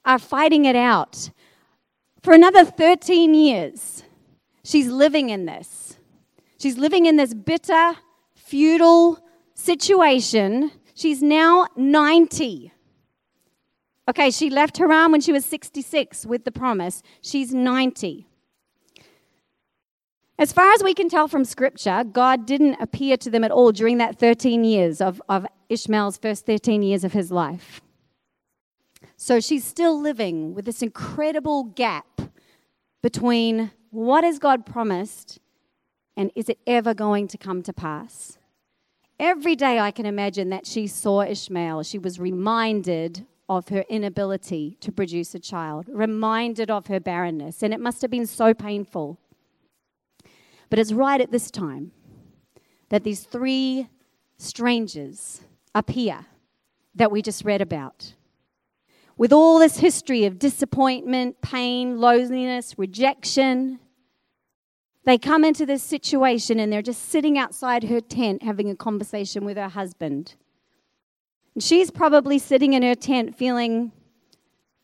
are 0.06 0.20
fighting 0.20 0.66
it 0.66 0.76
out. 0.76 1.30
For 2.22 2.34
another 2.34 2.64
13 2.66 3.34
years, 3.34 4.04
she's 4.64 4.88
living 4.88 5.30
in 5.30 5.46
this. 5.46 5.98
She's 6.58 6.78
living 6.78 7.06
in 7.06 7.18
this 7.18 7.34
bitter, 7.34 7.96
feudal 8.44 9.24
situation. 9.56 10.72
She's 10.94 11.24
now 11.24 11.68
90. 11.76 12.72
Okay, 14.10 14.32
she 14.32 14.50
left 14.50 14.78
Haran 14.78 15.12
when 15.12 15.22
she 15.22 15.32
was 15.32 15.46
66 15.46 16.26
with 16.26 16.44
the 16.44 16.52
promise. 16.52 17.02
She's 17.22 17.54
90. 17.54 18.28
As 20.38 20.52
far 20.52 20.72
as 20.74 20.84
we 20.84 20.94
can 20.94 21.10
tell 21.10 21.28
from 21.28 21.46
Scripture, 21.46 22.04
God 22.04 22.46
didn't 22.46 22.82
appear 22.82 23.16
to 23.18 23.30
them 23.30 23.44
at 23.44 23.52
all 23.52 23.72
during 23.72 23.98
that 24.00 24.20
13 24.20 24.66
years 24.66 25.00
of, 25.00 25.22
of 25.30 25.46
Ishmael's 25.70 26.18
first 26.18 26.46
13 26.46 26.82
years 26.82 27.04
of 27.04 27.14
his 27.14 27.32
life. 27.32 27.82
So 29.16 29.40
she's 29.40 29.64
still 29.64 30.00
living 30.00 30.54
with 30.54 30.66
this 30.66 30.82
incredible 30.82 31.64
gap 31.64 32.22
between 33.02 33.72
what 33.92 34.24
has 34.24 34.40
God 34.40 34.66
promised 34.66 35.40
and 36.16 36.32
is 36.36 36.50
it 36.50 36.60
ever 36.68 36.94
going 36.94 37.28
to 37.30 37.38
come 37.38 37.64
to 37.64 37.74
pass? 37.74 38.38
Every 39.20 39.56
day 39.56 39.80
I 39.80 39.92
can 39.92 40.06
imagine 40.06 40.50
that 40.50 40.66
she 40.66 40.88
saw 40.88 41.22
Ishmael, 41.22 41.84
she 41.84 42.00
was 42.00 42.20
reminded 42.20 43.26
of 43.50 43.70
her 43.70 43.84
inability 43.90 44.78
to 44.82 44.92
produce 44.92 45.36
a 45.36 45.40
child, 45.40 45.86
reminded 45.90 46.72
of 46.72 46.88
her 46.88 47.00
barrenness, 47.00 47.62
and 47.62 47.74
it 47.74 47.80
must 47.80 48.02
have 48.02 48.12
been 48.12 48.26
so 48.26 48.54
painful. 48.54 49.20
But 50.70 50.80
it's 50.80 50.94
right 50.94 51.22
at 51.22 51.32
this 51.32 51.52
time 51.52 51.92
that 52.90 53.04
these 53.04 53.24
three 53.24 53.90
strangers 54.38 55.42
appear 55.76 56.26
that 56.96 57.12
we 57.12 57.22
just 57.22 57.44
read 57.44 57.62
about. 57.62 58.14
With 59.16 59.32
all 59.32 59.60
this 59.60 59.78
history 59.78 60.26
of 60.26 60.40
disappointment, 60.40 61.42
pain, 61.42 62.00
loneliness, 62.00 62.78
rejection, 62.78 63.80
they 65.06 65.18
come 65.18 65.44
into 65.44 65.66
this 65.66 65.84
situation 65.84 66.60
and 66.60 66.72
they're 66.72 66.82
just 66.82 67.10
sitting 67.10 67.38
outside 67.38 67.86
her 67.86 68.00
tent 68.00 68.44
having 68.44 68.70
a 68.70 68.76
conversation 68.76 69.44
with 69.44 69.58
her 69.58 69.70
husband. 69.70 70.36
And 71.54 71.64
she's 71.64 71.92
probably 71.92 72.40
sitting 72.40 72.74
in 72.74 72.84
her 72.84 72.96
tent 72.96 73.36
feeling 73.36 73.92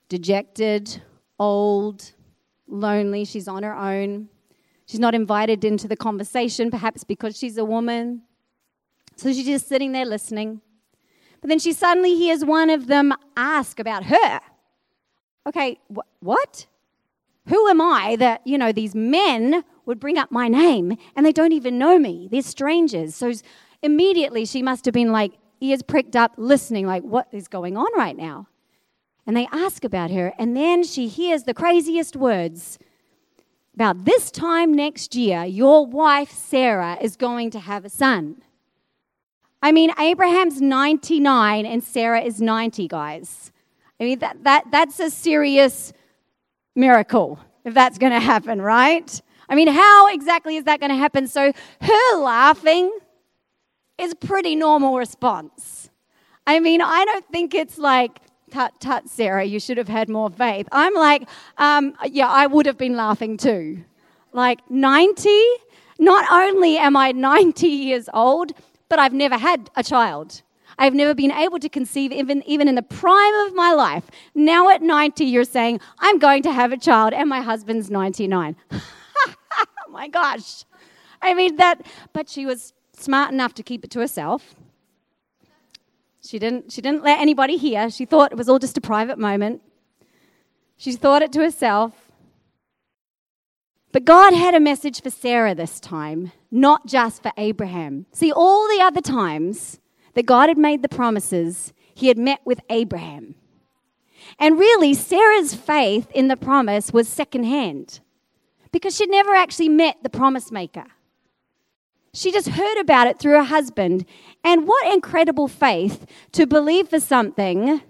dejected, 0.10 1.02
old, 1.40 2.14
lonely. 2.68 3.24
She's 3.26 3.48
on 3.48 3.64
her 3.64 3.76
own. 3.76 4.30
She's 4.86 5.00
not 5.00 5.16
invited 5.16 5.64
into 5.64 5.88
the 5.88 5.96
conversation, 5.96 6.72
perhaps 6.72 7.04
because 7.04 7.38
she's 7.38 7.58
a 7.58 7.66
woman. 7.66 8.24
So 9.16 9.32
she's 9.32 9.46
just 9.46 9.68
sitting 9.68 9.92
there 9.92 10.06
listening. 10.06 10.62
But 11.42 11.50
then 11.50 11.60
she 11.60 11.74
suddenly 11.74 12.16
hears 12.16 12.44
one 12.44 12.70
of 12.70 12.88
them 12.88 13.14
ask 13.38 13.80
about 13.80 14.06
her. 14.06 14.40
Okay, 15.48 15.80
wh- 15.96 16.24
what? 16.24 16.68
Who 17.48 17.68
am 17.68 17.82
I 17.82 18.16
that, 18.18 18.46
you 18.46 18.58
know, 18.58 18.72
these 18.72 18.94
men 18.94 19.64
would 19.90 20.00
bring 20.00 20.20
up 20.20 20.32
my 20.32 20.48
name 20.48 20.96
and 21.16 21.26
they 21.26 21.32
don't 21.32 21.52
even 21.52 21.80
know 21.80 21.98
me? 21.98 22.30
They're 22.32 22.44
strangers. 22.44 23.16
So 23.16 23.34
immediately 23.82 24.46
she 24.46 24.62
must 24.62 24.86
have 24.86 24.94
been 24.94 25.12
like, 25.12 25.34
ears 25.62 25.82
pricked 25.82 26.16
up, 26.16 26.34
listening, 26.38 26.86
like, 26.86 27.02
what 27.02 27.28
is 27.32 27.48
going 27.48 27.76
on 27.76 27.88
right 27.98 28.16
now? 28.16 28.48
And 29.26 29.36
they 29.36 29.48
ask 29.52 29.84
about 29.84 30.12
her, 30.12 30.32
and 30.38 30.56
then 30.56 30.84
she 30.84 31.08
hears 31.08 31.44
the 31.44 31.56
craziest 31.56 32.16
words 32.16 32.78
about 33.74 34.06
this 34.06 34.30
time 34.30 34.74
next 34.74 35.16
year, 35.16 35.44
your 35.44 35.86
wife 35.86 36.32
Sarah 36.32 36.98
is 37.02 37.16
going 37.16 37.50
to 37.52 37.60
have 37.60 37.84
a 37.84 37.90
son. 37.90 38.44
I 39.62 39.72
mean, 39.72 39.92
Abraham's 40.00 40.62
99 40.62 41.66
and 41.66 41.84
Sarah 41.84 42.22
is 42.22 42.40
90, 42.40 42.88
guys. 42.88 43.52
I 44.00 44.04
mean, 44.04 44.20
that, 44.20 44.44
that, 44.44 44.66
that's 44.72 45.00
a 45.00 45.10
serious 45.10 45.94
miracle 46.76 47.40
if 47.66 47.74
that's 47.74 47.98
going 47.98 48.14
to 48.14 48.20
happen, 48.20 48.62
right? 48.62 49.22
I 49.50 49.56
mean, 49.56 49.68
how 49.68 50.08
exactly 50.14 50.56
is 50.58 50.66
that 50.66 50.80
going 50.80 50.92
to 50.92 50.96
happen? 50.96 51.28
So, 51.28 51.52
her 51.82 52.18
laughing 52.18 52.92
is 53.98 54.14
pretty 54.14 54.56
normal 54.56 54.98
response. 54.98 55.90
I 56.48 56.60
mean, 56.60 56.82
I 56.82 57.06
don't 57.06 57.26
think 57.32 57.54
it's 57.54 57.78
like 57.78 58.22
tut, 58.52 58.80
tut, 58.80 59.10
Sarah, 59.10 59.44
you 59.44 59.60
should 59.60 59.78
have 59.78 59.88
had 59.88 60.10
more 60.10 60.30
faith. 60.30 60.68
I'm 60.72 60.94
like, 60.94 61.28
um, 61.58 61.94
yeah, 62.06 62.28
I 62.28 62.48
would 62.48 62.66
have 62.66 62.78
been 62.78 62.96
laughing 62.96 63.38
too. 63.38 63.84
Like 64.34 64.60
90? 64.70 65.30
Not 66.00 66.26
only 66.32 66.78
am 66.78 66.96
I 66.96 67.12
90 67.12 67.68
years 67.68 68.10
old, 68.14 68.54
but 68.88 69.00
I've 69.00 69.14
never 69.14 69.38
had 69.38 69.70
a 69.76 69.84
child. 69.84 70.42
I've 70.78 70.94
never 70.94 71.14
been 71.14 71.32
able 71.32 71.60
to 71.60 71.68
conceive 71.68 72.12
even, 72.14 72.42
even 72.48 72.68
in 72.68 72.76
the 72.76 72.82
prime 72.82 73.34
of 73.46 73.54
my 73.54 73.74
life. 73.74 74.06
Now 74.34 74.70
at 74.70 74.82
90, 74.82 75.26
you're 75.26 75.44
saying, 75.44 75.82
I'm 76.00 76.20
going 76.20 76.42
to 76.44 76.54
have 76.54 76.72
a 76.72 76.78
child, 76.78 77.14
and 77.14 77.28
my 77.28 77.42
husband's 77.42 77.90
99. 77.90 78.56
my 80.00 80.08
gosh. 80.08 80.64
I 81.22 81.34
mean, 81.34 81.58
that, 81.58 81.86
but 82.14 82.30
she 82.30 82.46
was 82.46 82.72
smart 82.98 83.34
enough 83.34 83.54
to 83.56 83.64
keep 83.64 83.84
it 83.84 83.92
to 83.92 84.00
herself. 84.00 84.56
She 86.22 86.40
didn't, 86.40 86.72
she 86.72 86.82
didn't 86.82 87.04
let 87.04 87.20
anybody 87.20 87.58
hear. 87.58 87.90
She 87.90 88.06
thought 88.06 88.32
it 88.32 88.38
was 88.38 88.48
all 88.48 88.60
just 88.60 88.78
a 88.78 88.82
private 88.82 89.20
moment. 89.20 89.62
She 90.78 90.94
thought 90.94 91.22
it 91.22 91.34
to 91.34 91.42
herself. 91.42 91.92
But 93.92 94.06
God 94.06 94.34
had 94.34 94.56
a 94.56 94.62
message 94.62 95.02
for 95.02 95.10
Sarah 95.10 95.54
this 95.54 95.82
time, 95.82 96.32
not 96.50 96.86
just 96.86 97.22
for 97.22 97.34
Abraham. 97.36 98.06
See, 98.14 98.32
all 98.32 98.70
the 98.70 98.82
other 98.82 99.02
times 99.02 99.82
that 100.14 100.26
God 100.26 100.48
had 100.48 100.58
made 100.58 100.82
the 100.82 100.88
promises, 100.88 101.74
he 101.94 102.08
had 102.08 102.18
met 102.18 102.40
with 102.46 102.62
Abraham. 102.70 103.36
And 104.38 104.58
really, 104.58 104.94
Sarah's 104.94 105.56
faith 105.56 106.10
in 106.12 106.30
the 106.30 106.38
promise 106.38 106.94
was 106.94 107.10
secondhand 107.10 108.00
because 108.72 108.96
she'd 108.96 109.10
never 109.10 109.34
actually 109.34 109.70
met 109.70 109.98
the 110.04 110.10
promise 110.10 110.52
maker. 110.52 110.86
She 112.14 112.32
just 112.32 112.50
heard 112.50 112.78
about 112.80 113.08
it 113.08 113.20
through 113.20 113.34
her 113.34 113.44
husband. 113.44 114.06
And 114.44 114.68
what 114.68 114.92
incredible 114.94 115.48
faith 115.48 116.06
to 116.34 116.48
believe 116.48 116.90
for 116.90 117.00
something 117.00 117.82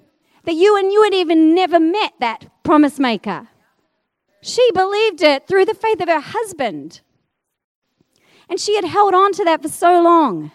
that 0.44 0.56
you 0.56 0.78
and 0.78 0.92
you 0.92 1.04
had 1.04 1.14
even 1.14 1.54
never 1.54 1.80
met 1.80 2.14
that 2.20 2.64
promise 2.64 3.00
maker. 3.00 3.48
She 4.42 4.68
believed 4.74 5.22
it 5.22 5.48
through 5.48 5.66
the 5.66 5.74
faith 5.74 6.02
of 6.02 6.08
her 6.08 6.22
husband. 6.22 7.02
And 8.50 8.60
she 8.60 8.76
had 8.76 8.86
held 8.86 9.14
on 9.14 9.32
to 9.34 9.44
that 9.46 9.62
for 9.62 9.70
so 9.70 10.02
long. 10.02 10.52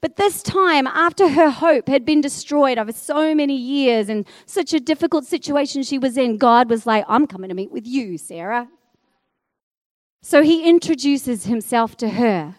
But 0.00 0.16
this 0.16 0.42
time, 0.42 0.86
after 0.86 1.28
her 1.28 1.50
hope 1.50 1.88
had 1.88 2.04
been 2.04 2.20
destroyed 2.20 2.78
over 2.78 2.92
so 2.92 3.34
many 3.34 3.56
years 3.56 4.08
and 4.08 4.26
such 4.46 4.72
a 4.72 4.78
difficult 4.78 5.26
situation 5.26 5.82
she 5.82 5.98
was 5.98 6.16
in, 6.16 6.36
God 6.36 6.70
was 6.70 6.86
like, 6.86 7.04
I'm 7.08 7.26
coming 7.26 7.48
to 7.48 7.54
meet 7.54 7.72
with 7.72 7.86
you, 7.86 8.16
Sarah. 8.16 8.68
So 10.20 10.42
he 10.42 10.68
introduces 10.68 11.44
himself 11.44 11.96
to 11.98 12.10
her. 12.10 12.56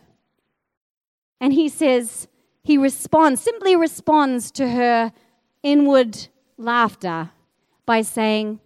And 1.42 1.54
he 1.54 1.70
says, 1.70 2.28
he 2.64 2.78
responds, 2.78 3.42
simply 3.42 3.76
responds 3.76 4.52
to 4.52 4.70
her 4.70 5.14
inward 5.64 6.28
laughter 6.58 7.32
by 7.86 8.02
saying, 8.02 8.60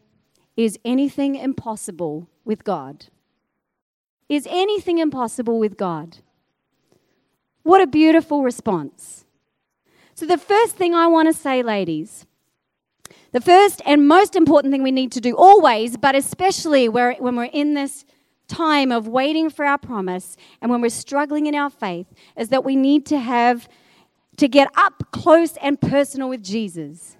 Is 0.58 0.78
anything 0.84 1.36
impossible 1.36 2.28
with 2.44 2.64
God? 2.64 3.06
Is 4.30 4.48
anything 4.50 4.98
impossible 4.98 5.60
with 5.60 5.78
God? 5.78 6.18
What 7.62 7.82
a 7.82 7.88
beautiful 7.88 8.44
response. 8.44 9.26
So, 10.16 10.26
the 10.26 10.38
first 10.38 10.76
thing 10.76 10.94
I 10.94 11.08
want 11.08 11.28
to 11.28 11.34
say, 11.34 11.64
ladies, 11.64 12.26
the 13.32 13.42
first 13.42 13.82
and 13.86 14.08
most 14.08 14.36
important 14.36 14.72
thing 14.72 14.84
we 14.84 14.92
need 14.92 15.12
to 15.14 15.22
do 15.22 15.36
always, 15.36 15.98
but 15.98 16.16
especially 16.16 16.88
where, 16.90 17.14
when 17.14 17.36
we're 17.36 17.46
in 17.46 17.74
this 17.74 18.06
time 18.48 18.92
of 18.92 19.08
waiting 19.08 19.50
for 19.50 19.66
our 19.66 19.78
promise 19.78 20.38
and 20.62 20.70
when 20.70 20.82
we're 20.82 20.90
struggling 20.90 21.46
in 21.48 21.56
our 21.56 21.70
faith, 21.70 22.08
is 22.38 22.50
that 22.50 22.64
we 22.64 22.76
need 22.76 23.06
to 23.08 23.20
have 23.20 23.68
to 24.38 24.48
get 24.48 24.70
up 24.76 25.12
close 25.12 25.58
and 25.58 25.80
personal 25.80 26.30
with 26.30 26.44
Jesus. 26.44 27.18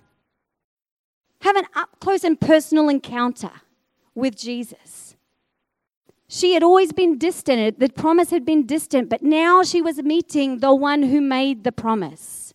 Have 1.42 1.56
an 1.56 1.66
up 1.76 2.00
close 2.00 2.24
and 2.24 2.40
personal 2.40 2.90
encounter 2.90 3.52
with 4.16 4.36
Jesus. 4.36 5.16
She 6.28 6.54
had 6.54 6.64
always 6.64 6.92
been 6.92 7.18
distant. 7.20 7.80
The 7.80 7.90
promise 7.90 8.32
had 8.32 8.44
been 8.44 8.66
distant, 8.66 9.10
but 9.10 9.22
now 9.22 9.62
she 9.62 9.82
was 9.82 10.02
meeting 10.02 10.60
the 10.60 10.74
one 10.74 11.04
who 11.04 11.22
made 11.22 11.64
the 11.64 11.72
promise. 11.72 12.54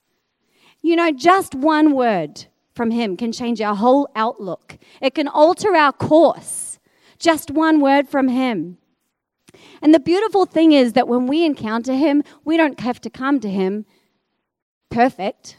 You 0.82 0.96
know, 0.96 1.12
just 1.12 1.54
one 1.54 1.92
word 1.92 2.46
from 2.75 2.90
him 2.90 3.16
can 3.16 3.30
change 3.30 3.60
our 3.60 3.76
whole 3.76 4.08
outlook, 4.16 4.78
it 5.00 5.14
can 5.14 5.28
alter 5.28 5.75
our 5.76 5.92
course. 5.92 6.67
Just 7.18 7.50
one 7.50 7.80
word 7.80 8.08
from 8.08 8.28
him. 8.28 8.78
And 9.82 9.94
the 9.94 10.00
beautiful 10.00 10.46
thing 10.46 10.72
is 10.72 10.92
that 10.92 11.08
when 11.08 11.26
we 11.26 11.44
encounter 11.44 11.94
him, 11.94 12.22
we 12.44 12.56
don't 12.56 12.80
have 12.80 13.00
to 13.02 13.10
come 13.10 13.40
to 13.40 13.50
him 13.50 13.87
perfect. 14.90 15.58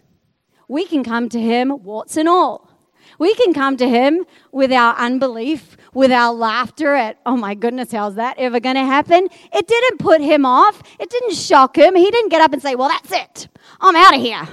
We 0.67 0.85
can 0.85 1.03
come 1.03 1.29
to 1.29 1.39
him 1.39 1.83
warts 1.83 2.17
and 2.17 2.29
all. 2.29 2.69
We 3.17 3.33
can 3.35 3.53
come 3.53 3.77
to 3.77 3.89
Him 3.89 4.25
with 4.51 4.71
our 4.71 4.95
unbelief, 4.95 5.77
with 5.93 6.11
our 6.11 6.33
laughter 6.33 6.93
at, 6.95 7.19
oh 7.25 7.35
my 7.35 7.55
goodness, 7.55 7.91
how's 7.91 8.15
that 8.15 8.37
ever 8.37 8.59
going 8.59 8.75
to 8.75 8.85
happen? 8.85 9.27
It 9.53 9.67
didn't 9.67 9.99
put 9.99 10.21
Him 10.21 10.45
off. 10.45 10.81
It 10.99 11.09
didn't 11.09 11.35
shock 11.35 11.77
Him. 11.77 11.95
He 11.95 12.09
didn't 12.11 12.29
get 12.29 12.41
up 12.41 12.53
and 12.53 12.61
say, 12.61 12.75
well, 12.75 12.89
that's 12.89 13.11
it. 13.11 13.49
I'm 13.81 13.95
out 13.95 14.15
of 14.15 14.21
here. 14.21 14.47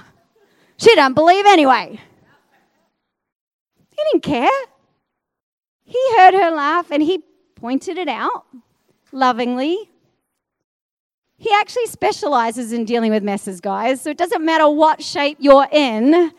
She 0.79 0.95
don't 0.95 1.15
believe 1.15 1.47
anyway. 1.47 2.01
He 3.91 4.03
didn't 4.13 4.23
care. 4.23 4.51
He 5.87 5.99
heard 6.17 6.35
her 6.35 6.51
laugh 6.51 6.91
and 6.91 7.03
he 7.03 7.23
pointed 7.55 7.97
it 7.97 8.09
out 8.09 8.45
lovingly. 9.13 9.91
He 11.39 11.51
actually 11.61 11.87
specializes 11.87 12.73
in 12.73 12.85
dealing 12.85 13.13
with 13.13 13.23
messes, 13.23 13.61
guys. 13.61 14.01
So 14.01 14.11
it 14.11 14.19
doesn't 14.19 14.45
matter 14.45 14.69
what 14.69 15.03
shape 15.03 15.39
you're 15.41 15.69
in. 15.71 16.33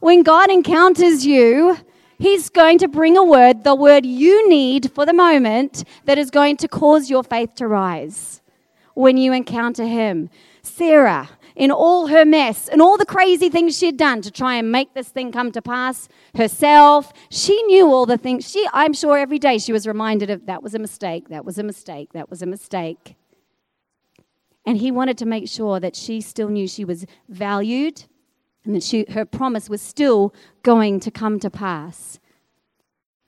When 0.00 0.22
God 0.22 0.50
encounters 0.50 1.26
you, 1.26 1.76
He's 2.18 2.48
going 2.48 2.78
to 2.78 2.88
bring 2.88 3.18
a 3.18 3.24
word, 3.24 3.64
the 3.64 3.74
word 3.74 4.06
you 4.06 4.48
need 4.48 4.90
for 4.92 5.04
the 5.04 5.12
moment, 5.12 5.84
that 6.06 6.16
is 6.16 6.30
going 6.30 6.56
to 6.58 6.68
cause 6.68 7.10
your 7.10 7.22
faith 7.22 7.54
to 7.56 7.68
rise 7.68 8.40
when 8.94 9.18
you 9.18 9.34
encounter 9.34 9.84
Him. 9.84 10.30
Sarah, 10.62 11.28
in 11.56 11.70
all 11.70 12.08
her 12.08 12.24
mess 12.24 12.68
and 12.68 12.82
all 12.82 12.98
the 12.98 13.06
crazy 13.06 13.48
things 13.48 13.76
she 13.76 13.86
had 13.86 13.96
done 13.96 14.20
to 14.20 14.30
try 14.30 14.56
and 14.56 14.70
make 14.70 14.92
this 14.92 15.08
thing 15.08 15.32
come 15.32 15.50
to 15.52 15.62
pass 15.62 16.06
herself, 16.36 17.12
she 17.30 17.60
knew 17.64 17.86
all 17.86 18.04
the 18.04 18.18
things. 18.18 18.48
She, 18.48 18.68
I'm 18.74 18.92
sure 18.92 19.16
every 19.16 19.38
day 19.38 19.58
she 19.58 19.72
was 19.72 19.86
reminded 19.86 20.28
of 20.28 20.44
that 20.46 20.62
was 20.62 20.74
a 20.74 20.78
mistake, 20.78 21.30
that 21.30 21.44
was 21.44 21.58
a 21.58 21.62
mistake, 21.62 22.12
that 22.12 22.28
was 22.28 22.42
a 22.42 22.46
mistake. 22.46 23.16
And 24.66 24.76
he 24.78 24.90
wanted 24.90 25.16
to 25.18 25.26
make 25.26 25.48
sure 25.48 25.80
that 25.80 25.96
she 25.96 26.20
still 26.20 26.48
knew 26.48 26.68
she 26.68 26.84
was 26.84 27.06
valued 27.28 28.04
and 28.64 28.74
that 28.74 28.82
she, 28.82 29.06
her 29.10 29.24
promise 29.24 29.70
was 29.70 29.80
still 29.80 30.34
going 30.62 31.00
to 31.00 31.10
come 31.10 31.40
to 31.40 31.48
pass. 31.48 32.18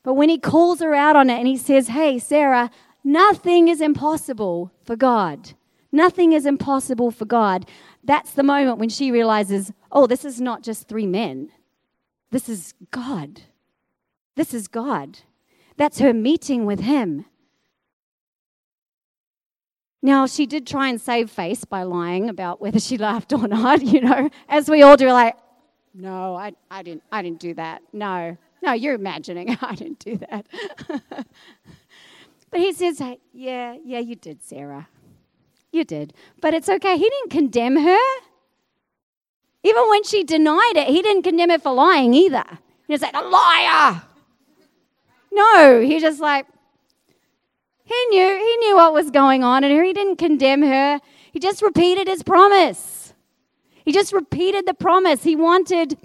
But 0.03 0.15
when 0.15 0.29
he 0.29 0.39
calls 0.39 0.81
her 0.81 0.95
out 0.95 1.17
on 1.17 1.31
it 1.31 1.39
and 1.39 1.47
he 1.47 1.57
says, 1.57 1.89
Hey, 1.89 2.19
Sarah, 2.19 2.71
nothing 3.03 3.69
is 3.69 3.81
impossible 3.81 4.73
for 4.85 4.97
God. 4.97 5.55
Nothing 5.91 6.33
is 6.33 6.45
impossible 6.45 7.11
for 7.11 7.25
God. 7.25 7.67
That's 8.05 8.33
the 8.33 8.43
moment 8.43 8.79
when 8.79 8.89
she 8.89 9.11
realizes, 9.11 9.73
oh, 9.91 10.07
this 10.07 10.25
is 10.25 10.41
not 10.41 10.63
just 10.63 10.89
three 10.89 11.07
men. 11.07 11.51
This 12.31 12.49
is 12.49 12.75
God. 12.91 13.43
This 14.37 14.55
is 14.55 14.69
God. 14.69 15.21
That's 15.77 15.99
her 15.99 16.13
meeting 16.13 16.67
with 16.67 16.81
Him. 16.81 17.27
Now, 20.01 20.27
she 20.27 20.47
did 20.47 20.67
try 20.67 20.89
and 20.89 21.01
save 21.01 21.31
face 21.31 21.65
by 21.65 21.83
lying 21.83 22.29
about 22.29 22.61
whether 22.61 22.79
she 22.79 22.97
laughed 22.99 23.33
or 23.33 23.49
not, 23.49 23.83
you 23.83 24.01
know, 24.01 24.31
as 24.49 24.69
we 24.69 24.83
all 24.83 24.97
do, 24.97 25.11
like, 25.11 25.37
no, 25.95 26.37
I, 26.37 26.53
I, 26.71 26.83
didn't, 26.83 27.03
I 27.11 27.23
didn't 27.23 27.41
do 27.41 27.55
that. 27.55 27.83
No, 27.93 28.37
no, 28.63 28.73
you're 28.73 28.95
imagining. 28.95 29.57
I 29.63 29.75
didn't 29.75 29.99
do 29.99 30.17
that. 30.19 30.47
but 32.51 32.61
he 32.61 32.73
says, 32.73 33.03
yeah, 33.33 33.77
yeah, 33.85 33.99
you 33.99 34.15
did, 34.15 34.43
Sarah. 34.43 34.89
You 35.73 35.85
did. 35.85 36.15
But 36.41 36.55
it's 36.55 36.69
okay. 36.69 36.97
He 36.97 37.09
didn't 37.09 37.31
condemn 37.31 37.77
her. 37.77 37.99
Even 39.63 39.89
when 39.89 40.05
she 40.05 40.25
denied 40.25 40.75
it, 40.77 40.89
he 40.89 41.03
didn't 41.03 41.23
condemn 41.23 41.51
her 41.51 41.59
for 41.59 41.73
lying 41.73 42.15
either. 42.15 42.45
He 42.87 42.93
was 42.93 43.03
like, 43.03 43.15
a 43.15 43.21
liar. 43.21 44.03
No, 45.33 45.81
he 45.81 46.01
just 46.01 46.21
like, 46.21 46.47
he 47.85 48.07
knew, 48.11 48.29
he 48.29 48.57
knew 48.59 48.77
what 48.77 48.93
was 48.93 49.11
going 49.11 49.45
on 49.45 49.65
and 49.65 49.85
he 49.85 49.93
didn't 49.93 50.17
condemn 50.17 50.63
her. 50.63 51.01
He 51.33 51.39
just 51.39 51.63
repeated 51.63 52.09
his 52.09 52.23
promise. 52.23 53.13
He 53.85 53.93
just 53.93 54.13
repeated 54.13 54.67
the 54.67 54.75
promise. 54.75 55.23
He 55.23 55.37
wanted 55.37 55.99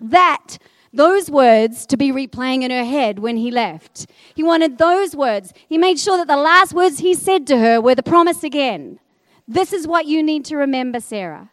that, 0.00 0.58
those 0.98 1.30
words 1.30 1.86
to 1.86 1.96
be 1.96 2.10
replaying 2.10 2.62
in 2.64 2.72
her 2.72 2.84
head 2.84 3.20
when 3.20 3.36
he 3.36 3.52
left. 3.52 4.10
He 4.34 4.42
wanted 4.42 4.78
those 4.78 5.14
words. 5.14 5.54
He 5.68 5.78
made 5.78 5.98
sure 6.00 6.16
that 6.16 6.26
the 6.26 6.36
last 6.36 6.74
words 6.74 6.98
he 6.98 7.14
said 7.14 7.46
to 7.46 7.58
her 7.58 7.80
were 7.80 7.94
the 7.94 8.02
promise 8.02 8.42
again. 8.42 8.98
This 9.46 9.72
is 9.72 9.86
what 9.86 10.06
you 10.06 10.24
need 10.24 10.44
to 10.46 10.56
remember, 10.56 10.98
Sarah. 10.98 11.52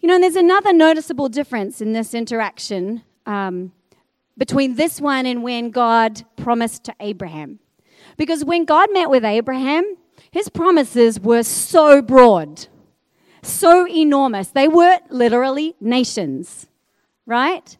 You 0.00 0.08
know, 0.08 0.16
and 0.16 0.22
there's 0.22 0.36
another 0.36 0.74
noticeable 0.74 1.30
difference 1.30 1.80
in 1.80 1.94
this 1.94 2.12
interaction 2.12 3.02
um, 3.24 3.72
between 4.36 4.74
this 4.74 5.00
one 5.00 5.24
and 5.24 5.42
when 5.42 5.70
God 5.70 6.24
promised 6.36 6.84
to 6.84 6.94
Abraham. 7.00 7.58
Because 8.18 8.44
when 8.44 8.66
God 8.66 8.90
met 8.92 9.08
with 9.08 9.24
Abraham, 9.24 9.96
his 10.30 10.50
promises 10.50 11.18
were 11.18 11.42
so 11.42 12.02
broad, 12.02 12.66
so 13.42 13.88
enormous. 13.88 14.48
They 14.48 14.68
were 14.68 14.98
literally 15.08 15.74
nations, 15.80 16.66
right? 17.26 17.76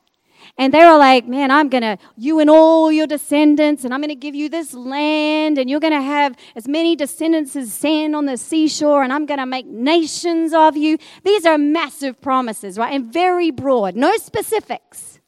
And 0.59 0.75
they 0.75 0.85
were 0.85 0.99
like, 0.99 1.27
man, 1.27 1.51
I'm 1.51 1.69
going 1.69 1.83
to, 1.83 1.99
you 2.17 2.41
and 2.41 2.51
all 2.51 2.93
your 2.93 3.07
descendants, 3.07 3.85
and 3.85 3.95
I'm 3.95 4.01
going 4.01 4.09
to 4.09 4.15
give 4.15 4.35
you 4.35 4.49
this 4.49 4.75
land, 4.75 5.57
and 5.57 5.71
you're 5.71 5.81
going 5.81 5.93
to 5.93 6.03
have 6.03 6.37
as 6.57 6.69
many 6.69 6.97
descendants 6.97 7.57
as 7.57 7.73
sand 7.73 8.15
on 8.15 8.27
the 8.27 8.37
seashore, 8.37 9.03
and 9.03 9.13
I'm 9.13 9.25
going 9.25 9.39
to 9.39 9.47
make 9.47 9.67
nations 9.67 10.53
of 10.53 10.77
you. 10.77 10.99
These 11.25 11.47
are 11.47 11.59
massive 11.59 12.21
promises, 12.21 12.77
right? 12.77 12.93
And 12.93 13.13
very 13.13 13.51
broad, 13.51 13.95
no 13.97 14.17
specifics. 14.17 15.21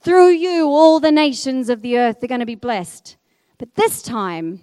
Through 0.00 0.30
you, 0.30 0.66
all 0.68 1.00
the 1.00 1.10
nations 1.10 1.68
of 1.68 1.82
the 1.82 1.98
earth 1.98 2.22
are 2.22 2.28
going 2.28 2.40
to 2.40 2.46
be 2.46 2.54
blessed. 2.54 3.16
But 3.58 3.74
this 3.74 4.02
time, 4.02 4.60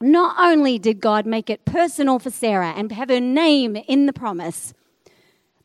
not 0.00 0.36
only 0.38 0.78
did 0.78 1.00
God 1.00 1.26
make 1.26 1.50
it 1.50 1.64
personal 1.64 2.20
for 2.20 2.30
Sarah 2.30 2.72
and 2.76 2.92
have 2.92 3.08
her 3.08 3.20
name 3.20 3.74
in 3.74 4.06
the 4.06 4.12
promise, 4.12 4.74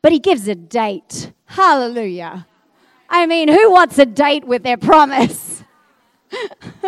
but 0.03 0.11
he 0.11 0.19
gives 0.19 0.47
a 0.47 0.53
date. 0.53 1.31
Hallelujah. 1.45 2.45
I 3.09 3.25
mean, 3.25 3.47
who 3.47 3.71
wants 3.71 3.97
a 3.97 4.05
date 4.05 4.43
with 4.45 4.61
their 4.61 4.77
promise? 4.77 5.63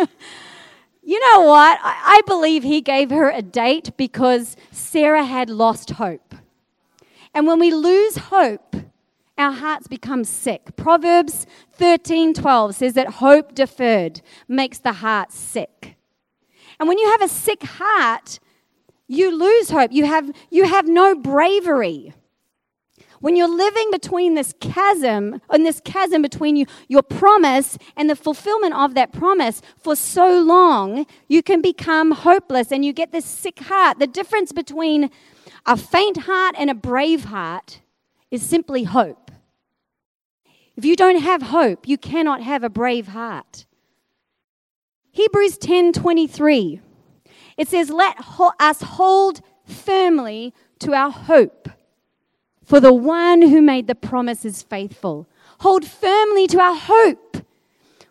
you 1.02 1.32
know 1.32 1.40
what? 1.40 1.80
I 1.82 2.20
believe 2.26 2.62
he 2.62 2.80
gave 2.80 3.10
her 3.10 3.30
a 3.30 3.42
date 3.42 3.96
because 3.96 4.54
Sarah 4.70 5.24
had 5.24 5.50
lost 5.50 5.90
hope. 5.90 6.34
And 7.34 7.46
when 7.46 7.58
we 7.58 7.72
lose 7.72 8.16
hope, 8.16 8.76
our 9.38 9.52
hearts 9.52 9.88
become 9.88 10.24
sick. 10.24 10.76
Proverbs 10.76 11.46
13:12 11.78 12.74
says 12.74 12.94
that 12.94 13.08
hope 13.14 13.54
deferred 13.54 14.20
makes 14.48 14.78
the 14.78 14.94
heart 14.94 15.32
sick. 15.32 15.96
And 16.78 16.88
when 16.88 16.98
you 16.98 17.10
have 17.10 17.22
a 17.22 17.28
sick 17.28 17.62
heart, 17.62 18.38
you 19.08 19.34
lose 19.34 19.70
hope. 19.70 19.92
You 19.92 20.04
have, 20.04 20.30
you 20.50 20.64
have 20.64 20.86
no 20.86 21.14
bravery. 21.14 22.12
When 23.20 23.36
you're 23.36 23.48
living 23.48 23.90
between 23.90 24.34
this 24.34 24.54
chasm, 24.60 25.40
and 25.50 25.64
this 25.64 25.80
chasm 25.84 26.22
between 26.22 26.56
you, 26.56 26.66
your 26.88 27.02
promise 27.02 27.78
and 27.96 28.10
the 28.10 28.16
fulfillment 28.16 28.74
of 28.74 28.94
that 28.94 29.12
promise 29.12 29.62
for 29.78 29.96
so 29.96 30.40
long, 30.40 31.06
you 31.28 31.42
can 31.42 31.60
become 31.60 32.10
hopeless 32.12 32.72
and 32.72 32.84
you 32.84 32.92
get 32.92 33.12
this 33.12 33.24
sick 33.24 33.60
heart. 33.60 33.98
The 33.98 34.06
difference 34.06 34.52
between 34.52 35.10
a 35.64 35.76
faint 35.76 36.18
heart 36.18 36.54
and 36.58 36.70
a 36.70 36.74
brave 36.74 37.24
heart 37.24 37.80
is 38.30 38.42
simply 38.42 38.84
hope. 38.84 39.30
If 40.76 40.84
you 40.84 40.94
don't 40.94 41.20
have 41.20 41.42
hope, 41.42 41.88
you 41.88 41.96
cannot 41.96 42.42
have 42.42 42.62
a 42.62 42.68
brave 42.68 43.08
heart. 43.08 43.66
Hebrews 45.10 45.56
10:23 45.58 46.80
it 47.56 47.68
says 47.68 47.90
let 47.90 48.16
us 48.60 48.82
hold 48.82 49.40
firmly 49.64 50.52
to 50.80 50.92
our 50.92 51.10
hope 51.10 51.70
for 52.66 52.80
the 52.80 52.92
one 52.92 53.42
who 53.42 53.62
made 53.62 53.86
the 53.86 53.94
promise 53.94 54.44
is 54.44 54.62
faithful. 54.62 55.26
Hold 55.60 55.86
firmly 55.86 56.46
to 56.48 56.60
our 56.60 56.74
hope. 56.74 57.38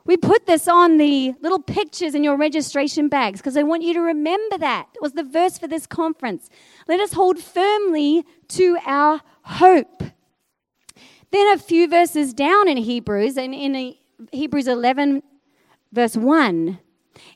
We 0.05 0.17
put 0.17 0.45
this 0.45 0.67
on 0.67 0.97
the 0.97 1.33
little 1.41 1.59
pictures 1.59 2.15
in 2.15 2.23
your 2.23 2.37
registration 2.37 3.09
bags 3.09 3.39
because 3.39 3.57
I 3.57 3.63
want 3.63 3.83
you 3.83 3.93
to 3.95 4.01
remember 4.01 4.57
that. 4.59 4.87
It 4.93 5.01
was 5.01 5.13
the 5.13 5.23
verse 5.23 5.57
for 5.57 5.67
this 5.67 5.85
conference. 5.85 6.49
Let 6.87 6.99
us 6.99 7.13
hold 7.13 7.39
firmly 7.39 8.23
to 8.49 8.77
our 8.85 9.21
hope. 9.41 10.03
Then 11.31 11.51
a 11.51 11.57
few 11.57 11.87
verses 11.89 12.33
down 12.33 12.69
in 12.69 12.77
Hebrews, 12.77 13.35
and 13.37 13.53
in 13.53 13.95
Hebrews 14.31 14.67
11, 14.67 15.21
verse 15.91 16.15
1, 16.15 16.79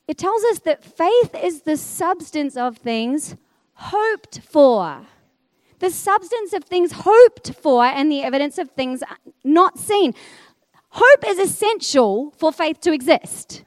it 0.07 0.17
tells 0.17 0.43
us 0.45 0.59
that 0.59 0.85
faith 0.85 1.35
is 1.35 1.63
the 1.63 1.75
substance 1.75 2.55
of 2.55 2.77
things 2.77 3.35
hoped 3.73 4.39
for 4.39 5.07
the 5.79 5.89
substance 5.89 6.53
of 6.53 6.63
things 6.63 6.91
hoped 6.91 7.53
for 7.55 7.83
and 7.85 8.11
the 8.11 8.21
evidence 8.21 8.57
of 8.57 8.69
things 8.71 9.01
not 9.43 9.77
seen. 9.77 10.13
Hope 10.89 11.27
is 11.27 11.37
essential 11.37 12.33
for 12.37 12.51
faith 12.51 12.79
to 12.81 12.93
exist. 12.93 13.63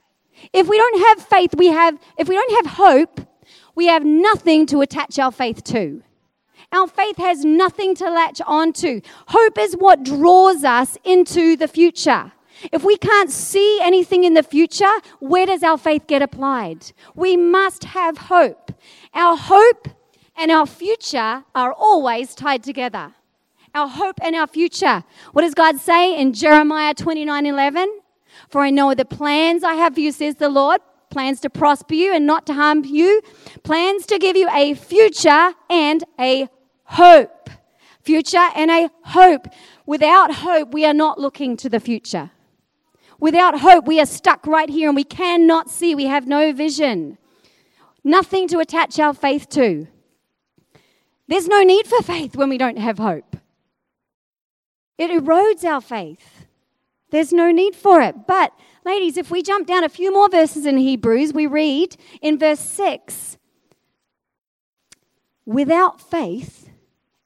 If 0.52 0.68
we 0.68 0.76
don't 0.76 1.00
have 1.06 1.26
faith, 1.26 1.54
we 1.56 1.68
have, 1.68 1.98
if 2.18 2.28
we 2.28 2.34
don't 2.34 2.64
have 2.64 2.74
hope, 2.74 3.20
we 3.74 3.86
have 3.86 4.04
nothing 4.04 4.66
to 4.66 4.80
attach 4.80 5.18
our 5.18 5.32
faith 5.32 5.62
to. 5.64 6.02
Our 6.72 6.88
faith 6.88 7.18
has 7.18 7.44
nothing 7.44 7.94
to 7.96 8.10
latch 8.10 8.40
onto. 8.46 9.02
Hope 9.28 9.58
is 9.58 9.74
what 9.74 10.04
draws 10.04 10.64
us 10.64 10.96
into 11.04 11.56
the 11.56 11.68
future. 11.68 12.32
If 12.72 12.84
we 12.84 12.96
can't 12.96 13.30
see 13.30 13.80
anything 13.82 14.24
in 14.24 14.34
the 14.34 14.42
future, 14.42 14.92
where 15.20 15.46
does 15.46 15.62
our 15.62 15.78
faith 15.78 16.06
get 16.06 16.22
applied? 16.22 16.92
We 17.14 17.36
must 17.36 17.84
have 17.84 18.16
hope. 18.16 18.72
Our 19.14 19.36
hope 19.36 19.88
and 20.42 20.50
our 20.50 20.66
future 20.66 21.44
are 21.54 21.72
always 21.72 22.34
tied 22.34 22.64
together. 22.64 23.14
Our 23.76 23.86
hope 23.86 24.18
and 24.20 24.34
our 24.34 24.48
future. 24.48 25.04
What 25.30 25.42
does 25.42 25.54
God 25.54 25.78
say 25.78 26.20
in 26.20 26.32
Jeremiah 26.32 26.94
29 26.94 27.46
11? 27.46 28.00
For 28.48 28.62
I 28.62 28.70
know 28.70 28.92
the 28.92 29.04
plans 29.04 29.62
I 29.62 29.74
have 29.74 29.94
for 29.94 30.00
you, 30.00 30.10
says 30.10 30.34
the 30.34 30.48
Lord 30.48 30.80
plans 31.10 31.38
to 31.42 31.50
prosper 31.50 31.94
you 31.94 32.12
and 32.12 32.26
not 32.26 32.44
to 32.46 32.54
harm 32.54 32.84
you, 32.84 33.22
plans 33.62 34.04
to 34.06 34.18
give 34.18 34.36
you 34.36 34.48
a 34.50 34.74
future 34.74 35.52
and 35.70 36.02
a 36.18 36.48
hope. 36.84 37.48
Future 38.00 38.48
and 38.56 38.68
a 38.68 38.90
hope. 39.04 39.46
Without 39.86 40.34
hope, 40.34 40.74
we 40.74 40.84
are 40.84 40.94
not 40.94 41.20
looking 41.20 41.56
to 41.58 41.68
the 41.68 41.78
future. 41.78 42.32
Without 43.20 43.60
hope, 43.60 43.86
we 43.86 44.00
are 44.00 44.06
stuck 44.06 44.44
right 44.48 44.68
here 44.68 44.88
and 44.88 44.96
we 44.96 45.04
cannot 45.04 45.70
see. 45.70 45.94
We 45.94 46.06
have 46.06 46.26
no 46.26 46.52
vision. 46.52 47.16
Nothing 48.02 48.48
to 48.48 48.58
attach 48.58 48.98
our 48.98 49.14
faith 49.14 49.48
to. 49.50 49.86
There's 51.32 51.48
no 51.48 51.62
need 51.62 51.86
for 51.86 52.02
faith 52.02 52.36
when 52.36 52.50
we 52.50 52.58
don't 52.58 52.76
have 52.76 52.98
hope. 52.98 53.38
It 54.98 55.10
erodes 55.10 55.64
our 55.64 55.80
faith. 55.80 56.44
There's 57.10 57.32
no 57.32 57.50
need 57.50 57.74
for 57.74 58.02
it. 58.02 58.26
But, 58.26 58.52
ladies, 58.84 59.16
if 59.16 59.30
we 59.30 59.42
jump 59.42 59.66
down 59.66 59.82
a 59.82 59.88
few 59.88 60.12
more 60.12 60.28
verses 60.28 60.66
in 60.66 60.76
Hebrews, 60.76 61.32
we 61.32 61.46
read 61.46 61.96
in 62.20 62.38
verse 62.38 62.60
6 62.60 63.38
Without 65.46 66.02
faith, 66.02 66.68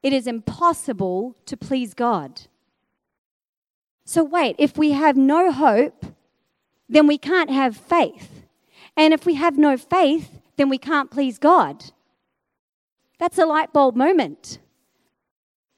it 0.05 0.13
is 0.13 0.29
impossible 0.29 1.35
to 1.47 1.57
please 1.57 1.93
God. 1.93 2.43
So, 4.05 4.23
wait, 4.23 4.55
if 4.57 4.79
we 4.79 4.93
have 4.93 5.17
no 5.17 5.51
hope, 5.51 6.07
then 6.89 7.09
we 7.09 7.19
can't 7.19 7.51
have 7.51 7.77
faith. 7.77 8.45
And 8.97 9.13
if 9.13 9.27
we 9.27 9.35
have 9.35 9.59
no 9.59 9.77
faith, 9.77 10.39
then 10.55 10.69
we 10.69 10.79
can't 10.79 11.11
please 11.11 11.41
God. 11.41 11.87
That's 13.19 13.39
a 13.39 13.47
light 13.47 13.73
bulb 13.73 13.97
moment. 13.97 14.59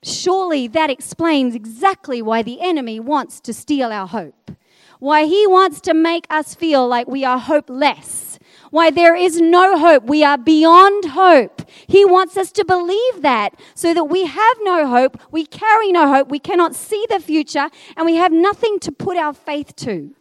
Surely 0.02 0.68
that 0.68 0.90
explains 0.90 1.54
exactly 1.54 2.22
why 2.22 2.42
the 2.42 2.60
enemy 2.60 3.00
wants 3.00 3.40
to 3.40 3.52
steal 3.52 3.90
our 3.90 4.06
hope, 4.06 4.52
why 5.00 5.24
he 5.24 5.46
wants 5.46 5.80
to 5.82 5.94
make 5.94 6.26
us 6.30 6.54
feel 6.54 6.86
like 6.86 7.08
we 7.08 7.24
are 7.24 7.38
hopeless, 7.38 8.38
why 8.70 8.90
there 8.90 9.16
is 9.16 9.40
no 9.40 9.76
hope, 9.78 10.04
we 10.04 10.22
are 10.22 10.38
beyond 10.38 11.04
hope. 11.06 11.62
He 11.86 12.04
wants 12.04 12.36
us 12.36 12.52
to 12.52 12.64
believe 12.64 13.22
that 13.22 13.58
so 13.74 13.92
that 13.92 14.04
we 14.04 14.24
have 14.26 14.56
no 14.62 14.86
hope, 14.86 15.20
we 15.32 15.46
carry 15.46 15.90
no 15.90 16.08
hope, 16.08 16.28
we 16.28 16.38
cannot 16.38 16.76
see 16.76 17.04
the 17.08 17.20
future, 17.20 17.68
and 17.96 18.06
we 18.06 18.16
have 18.16 18.32
nothing 18.32 18.78
to 18.80 18.92
put 18.92 19.16
our 19.16 19.32
faith 19.32 19.74
to. 19.76 20.14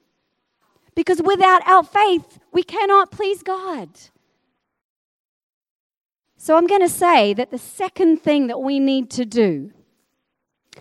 Because 0.95 1.21
without 1.21 1.67
our 1.67 1.84
faith, 1.84 2.39
we 2.51 2.63
cannot 2.63 3.12
please 3.12 3.43
God. 3.43 3.89
So 6.48 6.56
I'm 6.56 6.66
going 6.66 6.80
to 6.80 6.88
say 6.88 7.34
that 7.34 7.52
the 7.52 7.58
second 7.58 8.22
thing 8.24 8.48
that 8.48 8.62
we 8.62 8.80
need 8.80 9.10
to 9.10 9.26
do, 9.26 9.74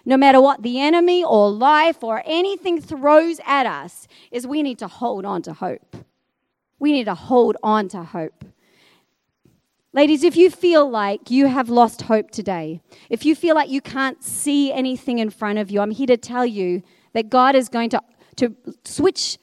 no 0.05 0.17
matter 0.17 0.41
what 0.41 0.63
the 0.63 0.79
enemy 0.79 1.25
or 1.25 1.51
life 1.51 2.05
or 2.05 2.23
anything 2.25 2.81
throws 2.81 3.41
at 3.45 3.67
us, 3.67 4.07
is 4.31 4.47
we 4.47 4.63
need 4.63 4.79
to 4.79 4.87
hold 4.87 5.25
on 5.25 5.43
to 5.43 5.53
hope. 5.53 5.97
We 6.79 6.93
need 6.93 7.07
to 7.07 7.17
hold 7.17 7.57
on 7.65 7.89
to 7.89 8.05
hope. 8.05 8.45
Ladies, 9.93 10.23
if 10.23 10.37
you 10.37 10.51
feel 10.51 10.89
like 10.89 11.33
you 11.33 11.49
have 11.49 11.69
lost 11.69 12.03
hope 12.03 12.31
today, 12.31 12.81
if 13.11 13.27
you 13.27 13.35
feel 13.35 13.57
like 13.57 13.69
you 13.69 13.81
can't 13.81 14.23
see 14.23 14.73
anything 14.73 15.19
in 15.19 15.31
front 15.31 15.59
of 15.59 15.69
you, 15.69 15.81
I'm 15.81 15.91
here 15.91 16.07
to 16.07 16.17
tell 16.17 16.47
you 16.47 16.85
that 17.13 17.29
God 17.29 17.57
is 17.57 17.69
going 17.69 17.91
to, 17.91 18.01
to 18.37 18.55
switch 18.85 19.37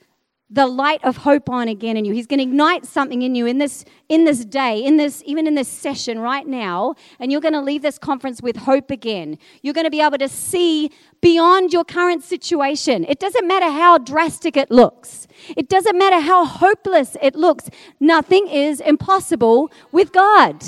the 0.53 0.67
light 0.67 1.03
of 1.03 1.17
hope 1.17 1.49
on 1.49 1.67
again 1.67 1.97
in 1.97 2.05
you. 2.05 2.13
He's 2.13 2.27
going 2.27 2.37
to 2.37 2.43
ignite 2.43 2.85
something 2.85 3.23
in 3.23 3.33
you 3.33 3.47
in 3.47 3.57
this 3.57 3.83
in 4.07 4.23
this 4.25 4.45
day, 4.45 4.83
in 4.83 4.97
this 4.97 5.23
even 5.25 5.47
in 5.47 5.55
this 5.55 5.67
session 5.67 6.19
right 6.19 6.45
now, 6.45 6.93
and 7.19 7.31
you're 7.31 7.41
going 7.41 7.55
to 7.55 7.61
leave 7.61 7.81
this 7.81 7.97
conference 7.97 8.39
with 8.39 8.57
hope 8.57 8.91
again. 8.91 9.39
You're 9.63 9.73
going 9.73 9.85
to 9.85 9.91
be 9.91 10.01
able 10.01 10.19
to 10.19 10.29
see 10.29 10.91
beyond 11.21 11.73
your 11.73 11.83
current 11.83 12.23
situation. 12.23 13.03
It 13.05 13.19
doesn't 13.19 13.47
matter 13.47 13.71
how 13.71 13.97
drastic 13.97 14.55
it 14.55 14.69
looks. 14.69 15.27
It 15.57 15.69
doesn't 15.69 15.97
matter 15.97 16.19
how 16.19 16.45
hopeless 16.45 17.17
it 17.19 17.35
looks. 17.35 17.71
Nothing 17.99 18.47
is 18.47 18.79
impossible 18.79 19.71
with 19.91 20.11
God. 20.11 20.63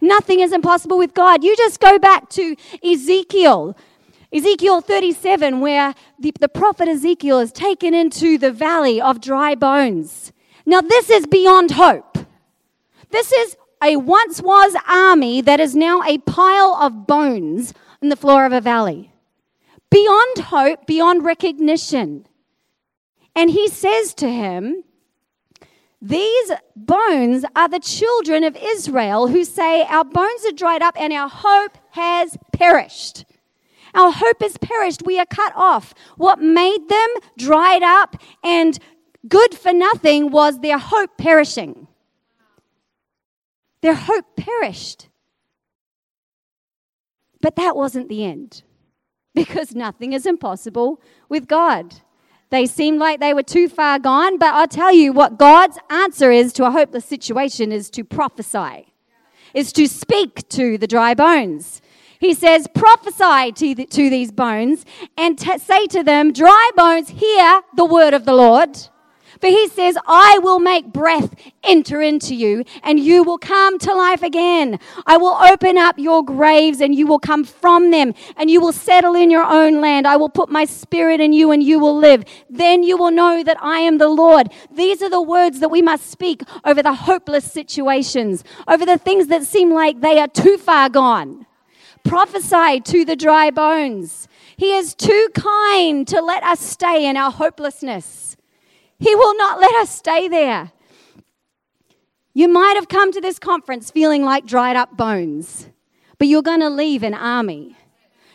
Nothing 0.00 0.40
is 0.40 0.52
impossible 0.52 0.98
with 0.98 1.12
God. 1.12 1.42
You 1.42 1.56
just 1.56 1.80
go 1.80 1.98
back 1.98 2.28
to 2.30 2.54
Ezekiel 2.84 3.76
Ezekiel 4.34 4.80
37, 4.80 5.60
where 5.60 5.94
the, 6.18 6.32
the 6.40 6.48
prophet 6.48 6.88
Ezekiel 6.88 7.38
is 7.38 7.52
taken 7.52 7.94
into 7.94 8.36
the 8.36 8.50
valley 8.50 9.00
of 9.00 9.20
dry 9.20 9.54
bones. 9.54 10.32
Now, 10.66 10.80
this 10.80 11.08
is 11.08 11.26
beyond 11.26 11.72
hope. 11.72 12.18
This 13.10 13.32
is 13.32 13.56
a 13.80 13.96
once 13.96 14.42
was 14.42 14.74
army 14.88 15.40
that 15.40 15.60
is 15.60 15.76
now 15.76 16.02
a 16.02 16.18
pile 16.18 16.76
of 16.80 17.06
bones 17.06 17.74
in 18.02 18.08
the 18.08 18.16
floor 18.16 18.44
of 18.44 18.52
a 18.52 18.60
valley. 18.60 19.12
Beyond 19.88 20.38
hope, 20.38 20.84
beyond 20.84 21.24
recognition. 21.24 22.26
And 23.36 23.50
he 23.50 23.68
says 23.68 24.14
to 24.14 24.28
him, 24.28 24.82
These 26.02 26.50
bones 26.74 27.44
are 27.54 27.68
the 27.68 27.78
children 27.78 28.42
of 28.42 28.56
Israel 28.56 29.28
who 29.28 29.44
say, 29.44 29.82
Our 29.84 30.04
bones 30.04 30.44
are 30.44 30.52
dried 30.52 30.82
up 30.82 30.96
and 30.98 31.12
our 31.12 31.28
hope 31.28 31.78
has 31.90 32.36
perished. 32.52 33.26
Our 33.94 34.12
hope 34.12 34.42
is 34.42 34.56
perished. 34.58 35.02
We 35.04 35.18
are 35.18 35.26
cut 35.26 35.52
off. 35.54 35.94
What 36.16 36.40
made 36.40 36.88
them 36.88 37.08
dried 37.38 37.82
up 37.82 38.16
and 38.42 38.78
good 39.28 39.54
for 39.54 39.72
nothing 39.72 40.30
was 40.30 40.60
their 40.60 40.78
hope 40.78 41.16
perishing. 41.16 41.86
Their 43.82 43.94
hope 43.94 44.36
perished. 44.36 45.08
But 47.40 47.56
that 47.56 47.76
wasn't 47.76 48.08
the 48.08 48.24
end 48.24 48.62
because 49.34 49.74
nothing 49.74 50.12
is 50.12 50.26
impossible 50.26 51.00
with 51.28 51.46
God. 51.46 51.94
They 52.50 52.66
seemed 52.66 52.98
like 52.98 53.20
they 53.20 53.34
were 53.34 53.42
too 53.42 53.68
far 53.68 53.98
gone, 53.98 54.38
but 54.38 54.54
I'll 54.54 54.68
tell 54.68 54.94
you 54.94 55.12
what 55.12 55.38
God's 55.38 55.78
answer 55.90 56.30
is 56.30 56.52
to 56.54 56.64
a 56.64 56.70
hopeless 56.70 57.04
situation 57.04 57.72
is 57.72 57.90
to 57.90 58.04
prophesy, 58.04 58.92
is 59.52 59.72
to 59.72 59.88
speak 59.88 60.48
to 60.50 60.78
the 60.78 60.86
dry 60.86 61.14
bones. 61.14 61.82
He 62.24 62.32
says, 62.32 62.66
prophesy 62.74 63.52
to, 63.52 63.74
the, 63.74 63.84
to 63.84 64.08
these 64.08 64.32
bones 64.32 64.86
and 65.18 65.38
t- 65.38 65.58
say 65.58 65.84
to 65.88 66.02
them, 66.02 66.32
dry 66.32 66.70
bones, 66.74 67.10
hear 67.10 67.60
the 67.76 67.84
word 67.84 68.14
of 68.14 68.24
the 68.24 68.32
Lord. 68.32 68.78
For 69.42 69.48
he 69.48 69.68
says, 69.68 69.98
I 70.06 70.38
will 70.42 70.58
make 70.58 70.86
breath 70.86 71.34
enter 71.62 72.00
into 72.00 72.34
you, 72.34 72.64
and 72.82 72.98
you 72.98 73.24
will 73.24 73.36
come 73.36 73.78
to 73.80 73.92
life 73.92 74.22
again. 74.22 74.78
I 75.04 75.18
will 75.18 75.34
open 75.34 75.76
up 75.76 75.98
your 75.98 76.24
graves, 76.24 76.80
and 76.80 76.94
you 76.94 77.06
will 77.06 77.18
come 77.18 77.44
from 77.44 77.90
them, 77.90 78.14
and 78.38 78.50
you 78.50 78.58
will 78.58 78.72
settle 78.72 79.14
in 79.14 79.30
your 79.30 79.44
own 79.44 79.82
land. 79.82 80.06
I 80.06 80.16
will 80.16 80.30
put 80.30 80.48
my 80.48 80.64
spirit 80.64 81.20
in 81.20 81.34
you, 81.34 81.50
and 81.50 81.62
you 81.62 81.78
will 81.78 81.94
live. 81.94 82.24
Then 82.48 82.82
you 82.82 82.96
will 82.96 83.10
know 83.10 83.44
that 83.44 83.62
I 83.62 83.80
am 83.80 83.98
the 83.98 84.08
Lord. 84.08 84.50
These 84.72 85.02
are 85.02 85.10
the 85.10 85.20
words 85.20 85.60
that 85.60 85.68
we 85.68 85.82
must 85.82 86.10
speak 86.10 86.40
over 86.64 86.82
the 86.82 86.94
hopeless 86.94 87.44
situations, 87.52 88.44
over 88.66 88.86
the 88.86 88.96
things 88.96 89.26
that 89.26 89.42
seem 89.42 89.74
like 89.74 90.00
they 90.00 90.18
are 90.18 90.28
too 90.28 90.56
far 90.56 90.88
gone. 90.88 91.44
Prophesy 92.04 92.80
to 92.80 93.04
the 93.04 93.16
dry 93.16 93.50
bones. 93.50 94.28
He 94.56 94.74
is 94.74 94.94
too 94.94 95.28
kind 95.34 96.06
to 96.08 96.20
let 96.20 96.42
us 96.44 96.60
stay 96.60 97.06
in 97.06 97.16
our 97.16 97.30
hopelessness. 97.30 98.36
He 98.98 99.14
will 99.14 99.36
not 99.36 99.60
let 99.60 99.74
us 99.74 99.90
stay 99.90 100.28
there. 100.28 100.72
You 102.32 102.48
might 102.48 102.74
have 102.74 102.88
come 102.88 103.12
to 103.12 103.20
this 103.20 103.38
conference 103.38 103.90
feeling 103.90 104.24
like 104.24 104.46
dried 104.46 104.76
up 104.76 104.96
bones, 104.96 105.68
but 106.18 106.28
you're 106.28 106.42
going 106.42 106.60
to 106.60 106.70
leave 106.70 107.02
an 107.02 107.14
army. 107.14 107.76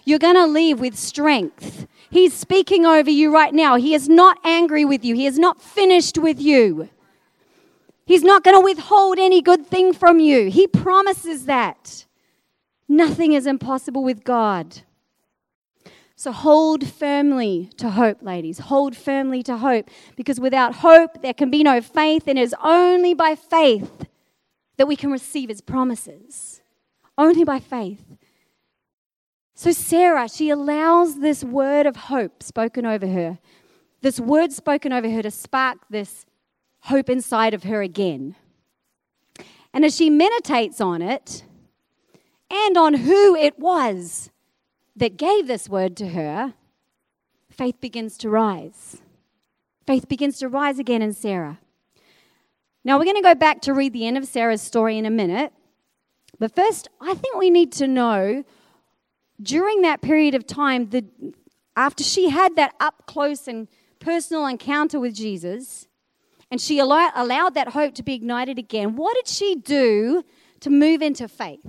You're 0.06 0.20
going 0.20 0.36
to 0.36 0.48
leave 0.48 0.80
with 0.80 0.98
strength. 0.98 1.86
He's 2.10 2.34
speaking 2.34 2.86
over 2.86 3.10
you 3.10 3.32
right 3.32 3.54
now. 3.54 3.76
He 3.76 3.94
is 3.94 4.10
not 4.10 4.40
angry 4.44 4.84
with 4.86 5.06
you, 5.06 5.16
He 5.16 5.26
is 5.26 5.38
not 5.38 5.62
finished 5.62 6.18
with 6.18 6.40
you. 6.40 6.90
He's 8.06 8.24
not 8.24 8.44
going 8.44 8.58
to 8.58 8.62
withhold 8.62 9.20
any 9.20 9.40
good 9.40 9.68
thing 9.68 9.94
from 9.94 10.20
you. 10.20 10.50
He 10.50 10.66
promises 10.66 11.46
that. 11.46 12.08
Nothing 12.90 13.34
is 13.34 13.46
impossible 13.46 14.04
with 14.04 14.24
God. 14.24 14.82
So 16.16 16.34
hold 16.34 16.86
firmly 16.86 17.70
to 17.78 17.92
hope, 17.92 18.22
ladies. 18.22 18.58
Hold 18.60 18.98
firmly 18.98 19.42
to 19.44 19.58
hope 19.58 19.90
because 20.18 20.40
without 20.40 20.76
hope, 20.76 21.22
there 21.22 21.34
can 21.34 21.50
be 21.50 21.64
no 21.64 21.80
faith, 21.80 22.24
and 22.28 22.38
it 22.38 22.42
is 22.42 22.56
only 22.62 23.14
by 23.14 23.36
faith 23.36 24.06
that 24.76 24.88
we 24.88 24.98
can 24.98 25.12
receive 25.12 25.48
his 25.48 25.62
promises. 25.62 26.62
Only 27.18 27.44
by 27.44 27.60
faith. 27.60 28.04
So, 29.54 29.72
Sarah, 29.72 30.28
she 30.28 30.50
allows 30.50 31.20
this 31.20 31.44
word 31.44 31.86
of 31.86 31.96
hope 31.96 32.42
spoken 32.42 32.86
over 32.86 33.08
her, 33.08 33.40
this 34.02 34.20
word 34.20 34.52
spoken 34.52 34.92
over 34.92 35.10
her 35.10 35.22
to 35.22 35.32
spark 35.32 35.80
this 35.90 36.26
hope 36.82 37.10
inside 37.10 37.54
of 37.54 37.64
her 37.64 37.82
again. 37.82 38.36
And 39.74 39.86
as 39.86 39.96
she 39.96 40.10
meditates 40.10 40.82
on 40.82 41.02
it, 41.02 41.44
and 42.50 42.78
on 42.78 42.94
who 42.96 43.36
it 43.36 43.60
was 43.60 44.32
that 44.96 45.18
gave 45.18 45.48
this 45.48 45.70
word 45.70 45.96
to 45.98 46.10
her, 46.10 46.54
faith 47.50 47.80
begins 47.80 48.18
to 48.20 48.30
rise. 48.30 48.98
Faith 49.86 50.08
begins 50.08 50.40
to 50.40 50.48
rise 50.48 50.80
again 50.80 51.02
in 51.02 51.14
Sarah. 51.14 51.60
Now, 52.84 52.98
we're 52.98 53.06
going 53.06 53.16
to 53.16 53.22
go 53.22 53.36
back 53.36 53.62
to 53.62 53.74
read 53.74 53.94
the 53.94 54.08
end 54.08 54.18
of 54.18 54.26
Sarah's 54.26 54.62
story 54.62 54.98
in 54.98 55.06
a 55.06 55.10
minute. 55.10 55.52
But 56.40 56.56
first, 56.56 56.88
I 57.02 57.14
think 57.14 57.38
we 57.38 57.50
need 57.50 57.72
to 57.74 57.88
know 57.88 58.44
during 59.42 59.82
that 59.82 60.02
period 60.02 60.36
of 60.36 60.46
time, 60.46 60.90
the, 60.90 61.06
after 61.76 62.04
she 62.04 62.30
had 62.30 62.56
that 62.56 62.74
up 62.80 63.06
close 63.06 63.48
and 63.48 63.68
personal 64.00 64.46
encounter 64.46 65.00
with 65.00 65.14
Jesus, 65.14 65.88
and 66.52 66.60
she 66.60 66.80
allowed, 66.80 67.12
allowed 67.16 67.54
that 67.54 67.70
hope 67.70 67.94
to 67.96 68.04
be 68.04 68.14
ignited 68.14 68.58
again, 68.58 68.96
what 68.96 69.16
did 69.16 69.28
she 69.28 69.56
do 69.56 70.24
to 70.62 70.70
move 70.70 71.02
into 71.02 71.28
faith? 71.28 71.60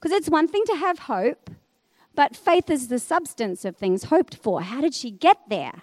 Because 0.00 0.16
it's 0.16 0.30
one 0.30 0.48
thing 0.48 0.64
to 0.66 0.76
have 0.76 1.00
hope, 1.00 1.50
but 2.14 2.34
faith 2.34 2.70
is 2.70 2.88
the 2.88 2.98
substance 2.98 3.64
of 3.64 3.76
things 3.76 4.04
hoped 4.04 4.36
for. 4.36 4.62
How 4.62 4.80
did 4.80 4.94
she 4.94 5.10
get 5.10 5.36
there? 5.48 5.82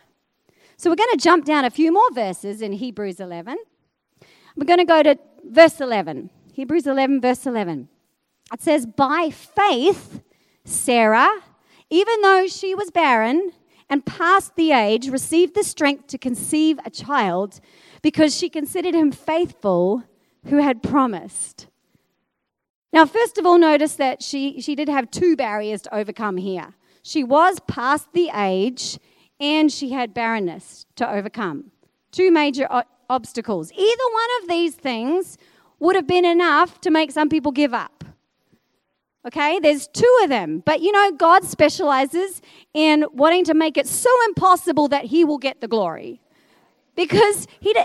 So 0.75 0.89
we're 0.89 0.95
going 0.95 1.11
to 1.13 1.23
jump 1.23 1.45
down 1.45 1.65
a 1.65 1.69
few 1.69 1.91
more 1.91 2.11
verses 2.11 2.61
in 2.61 2.73
Hebrews 2.73 3.19
11. 3.19 3.57
We're 4.55 4.65
going 4.65 4.79
to 4.79 4.85
go 4.85 5.03
to 5.03 5.17
verse 5.45 5.79
11. 5.79 6.31
Hebrews 6.53 6.87
11, 6.87 7.21
verse 7.21 7.45
11. 7.45 7.89
It 8.51 8.61
says, 8.61 8.85
By 8.85 9.29
faith, 9.29 10.21
Sarah, 10.65 11.29
even 11.89 12.21
though 12.21 12.47
she 12.47 12.73
was 12.73 12.91
barren 12.91 13.51
and 13.89 14.05
past 14.05 14.55
the 14.55 14.71
age, 14.71 15.09
received 15.09 15.53
the 15.53 15.63
strength 15.63 16.07
to 16.07 16.17
conceive 16.17 16.79
a 16.83 16.89
child 16.89 17.59
because 18.01 18.35
she 18.35 18.49
considered 18.49 18.95
him 18.95 19.11
faithful 19.11 20.03
who 20.45 20.57
had 20.57 20.81
promised. 20.81 21.67
Now, 22.93 23.05
first 23.05 23.37
of 23.37 23.45
all, 23.45 23.57
notice 23.57 23.95
that 23.95 24.23
she, 24.23 24.61
she 24.61 24.75
did 24.75 24.89
have 24.89 25.11
two 25.11 25.35
barriers 25.35 25.81
to 25.83 25.95
overcome 25.95 26.37
here. 26.37 26.73
She 27.03 27.23
was 27.23 27.59
past 27.67 28.07
the 28.13 28.29
age 28.33 28.99
and 29.39 29.71
she 29.71 29.91
had 29.91 30.13
barrenness 30.13 30.85
to 30.95 31.09
overcome. 31.09 31.71
Two 32.11 32.31
major 32.31 32.67
o- 32.69 32.83
obstacles. 33.09 33.71
Either 33.71 34.03
one 34.11 34.43
of 34.43 34.49
these 34.49 34.75
things 34.75 35.37
would 35.79 35.95
have 35.95 36.07
been 36.07 36.25
enough 36.25 36.81
to 36.81 36.89
make 36.89 37.11
some 37.11 37.29
people 37.29 37.51
give 37.51 37.73
up. 37.73 38.03
Okay, 39.25 39.59
there's 39.59 39.87
two 39.87 40.19
of 40.23 40.29
them. 40.29 40.63
But 40.65 40.81
you 40.81 40.91
know, 40.91 41.11
God 41.11 41.43
specializes 41.43 42.41
in 42.73 43.05
wanting 43.11 43.43
to 43.45 43.53
make 43.53 43.77
it 43.77 43.85
so 43.87 44.09
impossible 44.27 44.87
that 44.87 45.05
He 45.05 45.25
will 45.25 45.37
get 45.37 45.59
the 45.59 45.67
glory. 45.67 46.21
Because 46.95 47.45
He, 47.59 47.75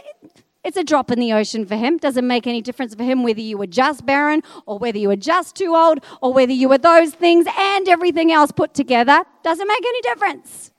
it's 0.65 0.77
a 0.77 0.85
drop 0.85 1.11
in 1.11 1.19
the 1.19 1.33
ocean 1.33 1.67
for 1.67 1.77
him. 1.77 1.99
Doesn't 1.99 2.27
make 2.27 2.47
any 2.47 2.63
difference 2.63 2.95
for 2.95 3.03
him 3.03 3.25
whether 3.25 3.41
you 3.41 3.59
were 3.59 3.67
just 3.67 4.07
barren 4.07 4.43
or 4.65 4.79
whether 4.79 4.99
you 4.99 5.09
were 5.09 5.17
just 5.17 5.57
too 5.57 5.75
old 5.75 5.99
or 6.21 6.33
whether 6.33 6.53
you 6.53 6.69
were 6.69 6.79
those 6.79 7.13
things 7.15 7.47
and 7.59 7.89
everything 7.89 8.31
else 8.31 8.53
put 8.53 8.73
together. 8.73 9.25
Doesn't 9.43 9.67
make 9.67 9.85
any 9.85 10.01
difference 10.03 10.71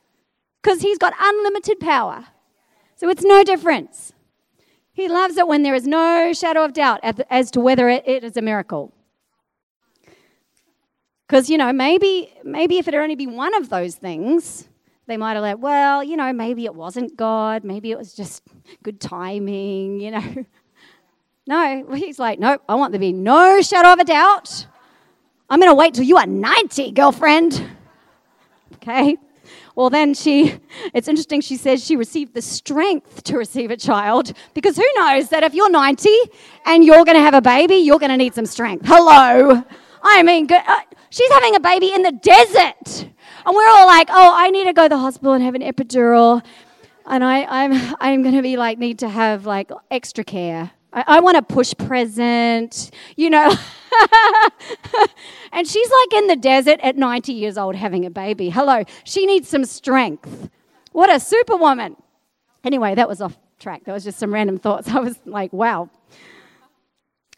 because 0.61 0.81
he's 0.81 0.97
got 0.97 1.13
unlimited 1.19 1.79
power. 1.79 2.27
So 2.95 3.09
it's 3.09 3.23
no 3.23 3.43
difference. 3.43 4.13
He 4.93 5.09
loves 5.09 5.35
it 5.37 5.47
when 5.47 5.63
there 5.63 5.75
is 5.75 5.85
no 5.85 6.31
shadow 6.33 6.63
of 6.63 6.73
doubt 6.73 7.01
as 7.29 7.51
to 7.51 7.59
whether 7.59 7.89
it 7.89 8.23
is 8.23 8.37
a 8.37 8.41
miracle. 8.41 8.93
Because, 11.27 11.49
you 11.49 11.57
know, 11.57 11.73
maybe, 11.73 12.31
maybe 12.43 12.77
if 12.77 12.87
it 12.87 12.93
had 12.93 13.01
only 13.01 13.15
been 13.15 13.35
one 13.35 13.55
of 13.55 13.69
those 13.69 13.95
things, 13.95 14.69
they 15.07 15.17
might 15.17 15.33
have 15.33 15.41
like, 15.41 15.57
well, 15.59 16.03
you 16.03 16.15
know, 16.15 16.31
maybe 16.31 16.65
it 16.65 16.75
wasn't 16.75 17.17
God, 17.17 17.63
maybe 17.63 17.91
it 17.91 17.97
was 17.97 18.13
just 18.13 18.43
good 18.83 18.99
timing, 18.99 19.99
you 19.99 20.11
know. 20.11 20.45
No, 21.45 21.85
he's 21.95 22.19
like, 22.19 22.39
nope, 22.39 22.61
I 22.69 22.75
want 22.75 22.91
there 22.91 22.99
to 22.99 23.05
be 23.05 23.13
no 23.13 23.61
shadow 23.61 23.93
of 23.93 23.99
a 23.99 24.05
doubt. 24.05 24.67
I'm 25.49 25.59
going 25.59 25.69
to 25.71 25.75
wait 25.75 25.93
till 25.93 26.05
you 26.05 26.17
are 26.17 26.25
90, 26.27 26.91
girlfriend. 26.91 27.69
Okay. 28.75 29.17
Well, 29.75 29.89
then 29.89 30.13
she, 30.13 30.59
it's 30.93 31.07
interesting, 31.07 31.39
she 31.39 31.55
says 31.55 31.81
she 31.81 31.95
received 31.95 32.33
the 32.33 32.41
strength 32.41 33.23
to 33.23 33.37
receive 33.37 33.71
a 33.71 33.77
child 33.77 34.33
because 34.53 34.75
who 34.75 34.85
knows 34.97 35.29
that 35.29 35.43
if 35.43 35.53
you're 35.53 35.69
90 35.69 36.09
and 36.65 36.83
you're 36.83 37.05
going 37.05 37.15
to 37.15 37.21
have 37.21 37.33
a 37.33 37.41
baby, 37.41 37.75
you're 37.75 37.99
going 37.99 38.11
to 38.11 38.17
need 38.17 38.33
some 38.33 38.45
strength. 38.45 38.85
Hello. 38.85 39.63
I 40.03 40.23
mean, 40.23 40.51
uh, 40.51 40.79
she's 41.11 41.31
having 41.31 41.55
a 41.55 41.61
baby 41.61 41.93
in 41.93 42.01
the 42.01 42.11
desert. 42.11 43.07
And 43.45 43.55
we're 43.55 43.67
all 43.67 43.87
like, 43.87 44.09
oh, 44.09 44.33
I 44.35 44.49
need 44.49 44.65
to 44.65 44.73
go 44.73 44.83
to 44.83 44.89
the 44.89 44.97
hospital 44.97 45.33
and 45.33 45.43
have 45.43 45.55
an 45.55 45.61
epidural. 45.61 46.43
And 47.05 47.23
I, 47.23 47.43
I'm, 47.43 47.95
I'm 47.99 48.21
going 48.21 48.35
to 48.35 48.41
be 48.41 48.57
like, 48.57 48.77
need 48.77 48.99
to 48.99 49.09
have 49.09 49.45
like 49.45 49.71
extra 49.91 50.23
care. 50.23 50.71
I, 50.93 51.03
I 51.07 51.19
want 51.19 51.37
a 51.37 51.41
push 51.41 51.73
present, 51.77 52.91
you 53.15 53.29
know. 53.29 53.49
and 55.51 55.67
she's 55.67 55.89
like 55.89 56.13
in 56.13 56.27
the 56.27 56.35
desert 56.35 56.79
at 56.81 56.95
90 56.95 57.33
years 57.33 57.57
old 57.57 57.75
having 57.75 58.05
a 58.05 58.09
baby. 58.09 58.49
Hello. 58.49 58.83
She 59.03 59.25
needs 59.25 59.49
some 59.49 59.65
strength. 59.65 60.49
What 60.91 61.09
a 61.09 61.19
superwoman. 61.19 61.95
Anyway, 62.63 62.95
that 62.95 63.09
was 63.09 63.21
off 63.21 63.37
track. 63.59 63.83
That 63.85 63.93
was 63.93 64.03
just 64.03 64.19
some 64.19 64.33
random 64.33 64.57
thoughts. 64.57 64.87
I 64.89 64.99
was 64.99 65.19
like, 65.25 65.51
wow. 65.51 65.89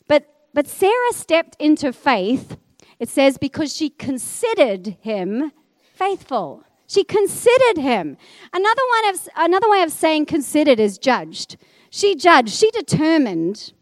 But, 0.08 0.28
but 0.54 0.68
Sarah 0.68 1.14
stepped 1.14 1.56
into 1.60 1.92
faith, 1.92 2.58
it 3.00 3.10
says, 3.10 3.38
because 3.38 3.76
she 3.76 3.90
considered 3.90 4.98
him 5.02 5.52
faithful. 5.96 6.64
She 6.88 7.04
considered 7.04 7.78
him. 7.78 8.18
Another, 8.54 8.82
one 8.90 9.14
of, 9.14 9.30
another 9.36 9.70
way 9.70 9.82
of 9.82 9.92
saying 9.92 10.28
considered 10.28 10.80
is 10.80 10.98
judged. 10.98 11.58
She 11.90 12.16
judged, 12.16 12.54
she 12.54 12.70
determined 12.72 13.74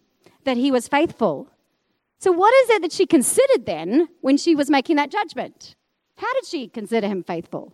that 0.45 0.57
he 0.57 0.71
was 0.71 0.87
faithful. 0.87 1.49
So, 2.19 2.31
what 2.31 2.53
is 2.63 2.69
it 2.69 2.81
that 2.83 2.91
she 2.93 3.05
considered 3.05 3.65
then 3.65 4.07
when 4.21 4.37
she 4.37 4.55
was 4.55 4.69
making 4.69 4.95
that 4.95 5.11
judgment? 5.11 5.75
How 6.17 6.33
did 6.35 6.45
she 6.45 6.67
consider 6.67 7.07
him 7.07 7.23
faithful? 7.23 7.73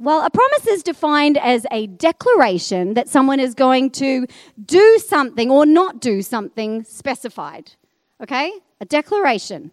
Well, 0.00 0.24
a 0.24 0.30
promise 0.30 0.66
is 0.66 0.82
defined 0.82 1.38
as 1.38 1.66
a 1.72 1.86
declaration 1.86 2.94
that 2.94 3.08
someone 3.08 3.40
is 3.40 3.54
going 3.54 3.90
to 3.92 4.26
do 4.64 4.98
something 4.98 5.50
or 5.50 5.66
not 5.66 6.00
do 6.00 6.22
something 6.22 6.84
specified. 6.84 7.72
Okay? 8.22 8.52
A 8.80 8.84
declaration. 8.84 9.72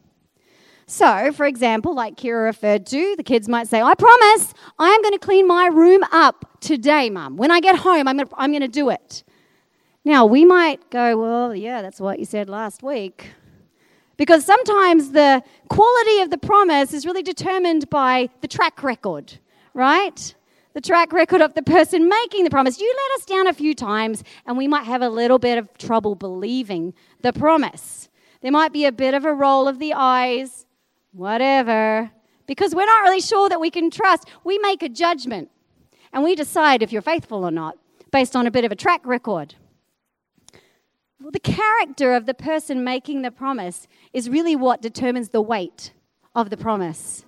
So, 0.88 1.32
for 1.32 1.46
example, 1.46 1.96
like 1.96 2.16
Kira 2.16 2.44
referred 2.44 2.86
to, 2.88 3.16
the 3.16 3.24
kids 3.24 3.48
might 3.48 3.68
say, 3.68 3.82
I 3.82 3.96
promise 3.96 4.54
I'm 4.78 5.02
going 5.02 5.14
to 5.14 5.20
clean 5.20 5.48
my 5.48 5.68
room 5.68 6.04
up 6.12 6.60
today, 6.62 7.10
mum. 7.10 7.38
When 7.38 7.50
I 7.50 7.60
get 7.60 7.78
home, 7.78 8.08
I'm 8.08 8.18
going 8.18 8.62
to 8.62 8.68
do 8.68 8.90
it. 8.90 9.24
Now, 10.04 10.26
we 10.28 10.46
might 10.46 10.92
go, 10.92 11.18
well, 11.18 11.56
yeah, 11.56 11.82
that's 11.82 12.00
what 12.00 12.20
you 12.20 12.26
said 12.26 12.50
last 12.50 12.84
week. 12.84 13.32
Because 14.18 14.46
sometimes 14.46 15.12
the 15.12 15.44
quality 15.70 16.22
of 16.22 16.30
the 16.30 16.38
promise 16.38 16.94
is 16.94 17.06
really 17.06 17.24
determined 17.24 17.90
by 17.90 18.30
the 18.42 18.48
track 18.48 18.84
record, 18.84 19.40
right? 19.74 20.36
the 20.76 20.82
track 20.82 21.14
record 21.14 21.42
of 21.42 21.54
the 21.54 21.64
person 21.64 22.10
making 22.10 22.44
the 22.44 22.50
promise. 22.50 22.80
You 22.80 22.94
let 23.10 23.20
us 23.20 23.26
down 23.26 23.48
a 23.48 23.54
few 23.54 23.74
times, 23.74 24.24
and 24.46 24.58
we 24.58 24.68
might 24.68 24.84
have 24.84 25.02
a 25.02 25.08
little 25.08 25.40
bit 25.40 25.58
of 25.58 25.76
trouble 25.78 26.16
believing 26.16 26.94
the 27.22 27.32
promise. 27.32 28.10
There 28.42 28.52
might 28.52 28.74
be 28.74 28.86
a 28.86 28.92
bit 28.92 29.14
of 29.14 29.24
a 29.24 29.34
roll 29.34 29.70
of 29.70 29.80
the 29.80 29.94
eyes, 29.94 30.66
whatever, 31.16 32.12
because 32.46 32.76
we're 32.76 32.86
not 32.86 33.04
really 33.04 33.22
sure 33.22 33.50
that 33.50 33.62
we 33.62 33.70
can 33.70 33.90
trust. 33.90 34.28
We 34.44 34.58
make 34.60 34.84
a 34.84 34.90
judgment, 34.90 35.50
and 36.12 36.24
we 36.24 36.36
decide 36.36 36.84
if 36.84 36.92
you're 36.92 37.02
faithful 37.02 37.44
or 37.44 37.52
not 37.52 37.78
based 38.12 38.36
on 38.36 38.46
a 38.48 38.52
bit 38.52 38.66
of 38.66 38.72
a 38.72 38.76
track 38.76 39.02
record. 39.06 39.56
Well, 41.20 41.32
the 41.32 41.40
character 41.40 42.14
of 42.14 42.26
the 42.26 42.34
person 42.34 42.84
making 42.84 43.22
the 43.22 43.32
promise 43.32 43.88
is 44.14 44.30
really 44.30 44.56
what 44.56 44.82
determines 44.82 45.30
the 45.30 45.42
weight 45.42 45.94
of 46.36 46.50
the 46.50 46.58
promise. 46.58 47.26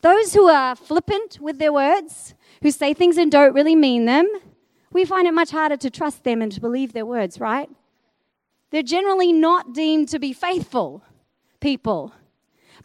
Those 0.00 0.32
who 0.32 0.48
are 0.48 0.74
flippant 0.74 1.38
with 1.40 1.58
their 1.58 1.72
words, 1.72 2.34
who 2.62 2.70
say 2.70 2.94
things 2.94 3.18
and 3.18 3.30
don't 3.30 3.54
really 3.54 3.76
mean 3.76 4.06
them, 4.06 4.28
we 4.90 5.04
find 5.04 5.28
it 5.28 5.34
much 5.34 5.50
harder 5.50 5.76
to 5.76 5.90
trust 5.90 6.24
them 6.24 6.42
and 6.42 6.50
to 6.52 6.60
believe 6.60 6.92
their 6.92 7.06
words, 7.06 7.38
right? 7.38 7.68
They're 8.70 8.82
generally 8.82 9.32
not 9.32 9.74
deemed 9.74 10.08
to 10.08 10.18
be 10.18 10.32
faithful 10.32 11.04
people. 11.60 12.12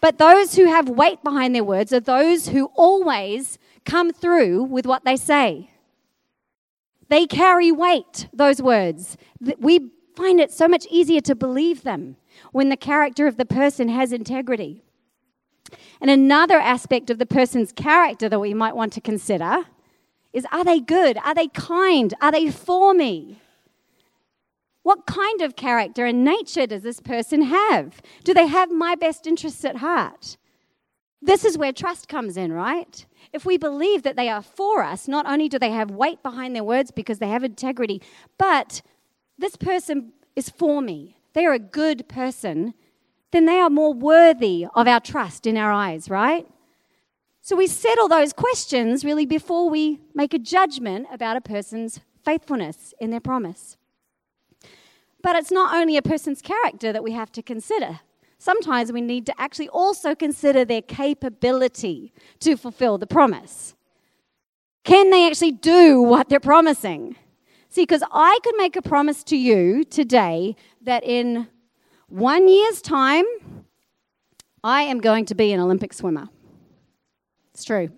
But 0.06 0.20
those 0.20 0.54
who 0.54 0.68
have 0.68 0.88
weight 0.88 1.24
behind 1.24 1.56
their 1.56 1.63
words 1.63 1.91
are 1.91 2.00
those 2.00 2.50
who 2.50 2.65
always 2.76 3.58
come 3.86 4.13
through 4.13 4.65
with 4.65 4.86
what 4.86 5.04
they 5.04 5.15
say. 5.15 5.72
They 7.10 7.26
carry 7.26 7.72
weight, 7.72 8.28
those 8.32 8.62
words. 8.62 9.18
We 9.58 9.89
find 10.15 10.39
it 10.39 10.52
so 10.52 10.68
much 10.68 10.86
easier 10.91 11.22
to 11.22 11.34
believe 11.34 11.82
them 11.82 12.18
when 12.52 12.70
the 12.70 12.78
character 12.78 13.26
of 13.26 13.38
the 13.38 13.48
person 13.48 13.89
has 13.89 14.13
integrity. 14.13 14.84
And 16.00 16.12
another 16.12 16.60
aspect 16.60 17.10
of 17.10 17.18
the 17.18 17.26
person's 17.26 17.72
character 17.72 18.30
that 18.30 18.39
we 18.39 18.54
might 18.54 18.76
want 18.76 18.94
to 18.94 19.02
consider 19.02 19.65
is 20.34 20.46
are 20.52 20.63
they 20.63 20.82
good? 20.82 21.18
Are 21.26 21.34
they 21.34 21.48
kind? 21.48 22.13
Are 22.22 22.32
they 22.32 22.52
for 22.52 22.94
me? 22.94 23.41
What 24.86 25.06
kind 25.06 25.41
of 25.41 25.56
character 25.56 26.06
and 26.06 26.24
nature 26.24 26.67
does 26.67 26.84
this 26.84 27.00
person 27.00 27.41
have? 27.41 28.02
Do 28.24 28.34
they 28.34 28.48
have 28.48 28.71
my 28.71 28.95
best 28.95 29.26
interests 29.26 29.65
at 29.65 29.78
heart? 29.78 30.38
This 31.21 31.43
is 31.43 31.58
where 31.58 31.74
trust 31.74 32.08
comes 32.08 32.38
in, 32.38 32.54
right? 32.54 33.06
If 33.34 33.45
we 33.45 33.58
believe 33.58 34.04
that 34.04 34.15
they 34.15 34.30
are 34.30 34.43
for 34.43 34.84
us, 34.84 35.08
not 35.08 35.26
only 35.26 35.50
do 35.50 35.58
they 35.58 35.71
have 35.71 35.89
weight 35.89 36.21
behind 36.21 36.56
their 36.56 36.63
words 36.63 36.91
because 36.91 37.19
they 37.19 37.30
have 37.30 37.43
integrity, 37.43 38.02
but 38.38 38.82
this 39.38 39.56
person 39.56 40.13
is 40.36 40.50
for 40.50 40.82
me. 40.82 41.17
They 41.34 41.45
are 41.45 41.54
a 41.54 41.60
good 41.60 42.08
person 42.08 42.76
then 43.36 43.45
they 43.48 43.60
are 43.60 43.69
more 43.69 43.93
worthy 43.93 44.65
of 44.76 44.88
our 44.88 45.02
trust 45.02 45.45
in 45.45 45.58
our 45.58 45.69
eyes, 45.69 46.10
right? 46.10 46.48
So 47.41 47.58
we 47.58 47.67
settle 47.67 48.08
those 48.08 48.32
questions 48.32 49.04
really 49.04 49.26
before 49.26 49.69
we 49.69 50.00
make 50.13 50.34
a 50.34 50.39
judgment 50.39 51.08
about 51.12 51.36
a 51.36 51.41
person's 51.41 52.00
faithfulness 52.24 52.93
in 52.98 53.12
their 53.12 53.19
promise. 53.19 53.76
But 55.26 55.36
it's 55.36 55.52
not 55.52 55.74
only 55.74 55.98
a 55.98 56.04
person's 56.04 56.40
character 56.40 56.94
that 56.94 57.04
we 57.04 57.14
have 57.14 57.32
to 57.32 57.42
consider. 57.42 58.02
Sometimes 58.38 58.92
we 58.92 59.02
need 59.02 59.26
to 59.26 59.34
actually 59.42 59.70
also 59.70 60.14
consider 60.14 60.64
their 60.64 60.84
capability 60.84 62.14
to 62.42 62.56
fulfill 62.56 63.00
the 63.00 63.08
promise. 63.08 63.74
Can 64.84 65.10
they 65.10 65.26
actually 65.26 65.54
do 65.54 66.00
what 66.00 66.30
they're 66.30 66.40
promising? 66.40 67.16
See, 67.70 67.82
because 67.82 68.04
I 68.12 68.38
could 68.44 68.54
make 68.58 68.76
a 68.76 68.84
promise 68.84 69.24
to 69.24 69.36
you 69.36 69.84
today 69.84 70.56
that 70.84 71.04
in 71.04 71.48
one 72.08 72.48
year's 72.48 72.80
time, 72.80 73.26
I 74.64 74.84
am 74.84 75.00
going 75.02 75.26
to 75.26 75.34
be 75.34 75.52
an 75.54 75.60
Olympic 75.60 75.94
swimmer. 75.94 76.30
It's 77.52 77.64
true. 77.64 77.90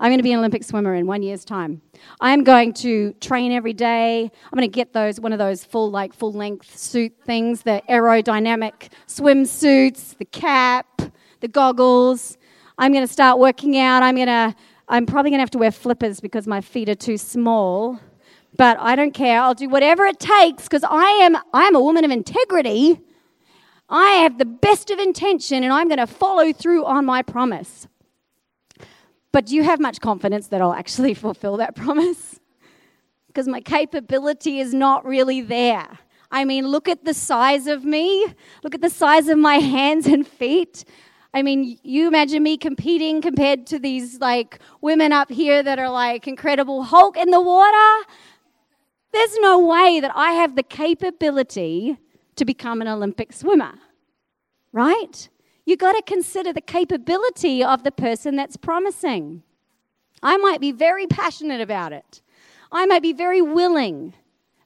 I'm 0.00 0.08
going 0.08 0.18
to 0.18 0.24
be 0.24 0.32
an 0.32 0.38
Olympic 0.38 0.64
swimmer 0.64 0.94
in 0.94 1.06
one 1.06 1.22
year's 1.22 1.44
time. 1.44 1.82
I 2.22 2.32
am 2.32 2.42
going 2.42 2.72
to 2.74 3.12
train 3.20 3.52
every 3.52 3.74
day. 3.74 4.22
I'm 4.22 4.58
going 4.58 4.68
to 4.68 4.74
get 4.74 4.94
those 4.94 5.20
one 5.20 5.34
of 5.34 5.38
those 5.38 5.62
full 5.62 5.90
like 5.90 6.14
full 6.14 6.32
length 6.32 6.76
suit 6.76 7.12
things, 7.26 7.62
the 7.62 7.82
aerodynamic 7.86 8.88
swimsuits, 9.06 10.16
the 10.16 10.24
cap, 10.24 11.02
the 11.40 11.48
goggles. 11.48 12.38
I'm 12.78 12.92
going 12.92 13.06
to 13.06 13.12
start 13.12 13.38
working 13.38 13.76
out. 13.76 14.02
I'm 14.02 14.16
going 14.16 14.26
to 14.26 14.56
I'm 14.88 15.04
probably 15.04 15.30
going 15.30 15.38
to 15.38 15.42
have 15.42 15.50
to 15.50 15.58
wear 15.58 15.70
flippers 15.70 16.18
because 16.18 16.46
my 16.46 16.62
feet 16.62 16.88
are 16.88 16.94
too 16.94 17.18
small. 17.18 18.00
But 18.56 18.78
I 18.80 18.96
don't 18.96 19.12
care. 19.12 19.40
I'll 19.40 19.54
do 19.54 19.68
whatever 19.68 20.06
it 20.06 20.18
takes 20.18 20.62
because 20.62 20.82
I 20.82 21.10
am 21.22 21.36
I 21.52 21.64
am 21.64 21.76
a 21.76 21.80
woman 21.80 22.06
of 22.06 22.10
integrity 22.10 23.00
I 23.90 24.12
have 24.22 24.38
the 24.38 24.44
best 24.44 24.90
of 24.90 25.00
intention 25.00 25.64
and 25.64 25.72
I'm 25.72 25.88
going 25.88 25.98
to 25.98 26.06
follow 26.06 26.52
through 26.52 26.84
on 26.84 27.04
my 27.04 27.22
promise. 27.22 27.88
But 29.32 29.46
do 29.46 29.54
you 29.54 29.62
have 29.62 29.80
much 29.80 30.00
confidence 30.00 30.48
that 30.48 30.60
I'll 30.60 30.72
actually 30.72 31.14
fulfill 31.24 31.56
that 31.58 31.74
promise? 31.74 32.40
Because 33.26 33.46
my 33.46 33.60
capability 33.60 34.58
is 34.58 34.74
not 34.74 35.04
really 35.04 35.40
there. 35.40 35.98
I 36.32 36.44
mean, 36.44 36.68
look 36.68 36.88
at 36.88 37.04
the 37.04 37.14
size 37.14 37.66
of 37.66 37.84
me, 37.84 38.26
look 38.62 38.74
at 38.74 38.80
the 38.80 38.90
size 38.90 39.28
of 39.28 39.38
my 39.38 39.56
hands 39.56 40.06
and 40.06 40.26
feet. 40.26 40.84
I 41.32 41.42
mean, 41.42 41.78
you 41.82 42.08
imagine 42.08 42.42
me 42.42 42.56
competing 42.56 43.20
compared 43.20 43.66
to 43.68 43.78
these 43.78 44.20
like 44.20 44.58
women 44.80 45.12
up 45.12 45.30
here 45.30 45.62
that 45.62 45.78
are 45.78 45.90
like 45.90 46.26
incredible 46.26 46.82
Hulk 46.82 47.16
in 47.16 47.30
the 47.30 47.40
water. 47.40 48.06
There's 49.12 49.36
no 49.38 49.58
way 49.64 50.00
that 50.00 50.12
I 50.14 50.32
have 50.32 50.56
the 50.56 50.62
capability 50.62 51.98
to 52.36 52.44
become 52.44 52.80
an 52.80 52.88
Olympic 52.88 53.32
swimmer, 53.32 53.74
right? 54.72 55.28
You 55.64 55.76
got 55.76 55.92
to 55.92 56.02
consider 56.02 56.52
the 56.52 56.60
capability 56.60 57.62
of 57.62 57.84
the 57.84 57.92
person 57.92 58.36
that's 58.36 58.56
promising. 58.56 59.42
I 60.22 60.36
might 60.36 60.60
be 60.60 60.72
very 60.72 61.06
passionate 61.06 61.60
about 61.60 61.92
it. 61.92 62.22
I 62.72 62.86
might 62.86 63.02
be 63.02 63.12
very 63.12 63.42
willing. 63.42 64.14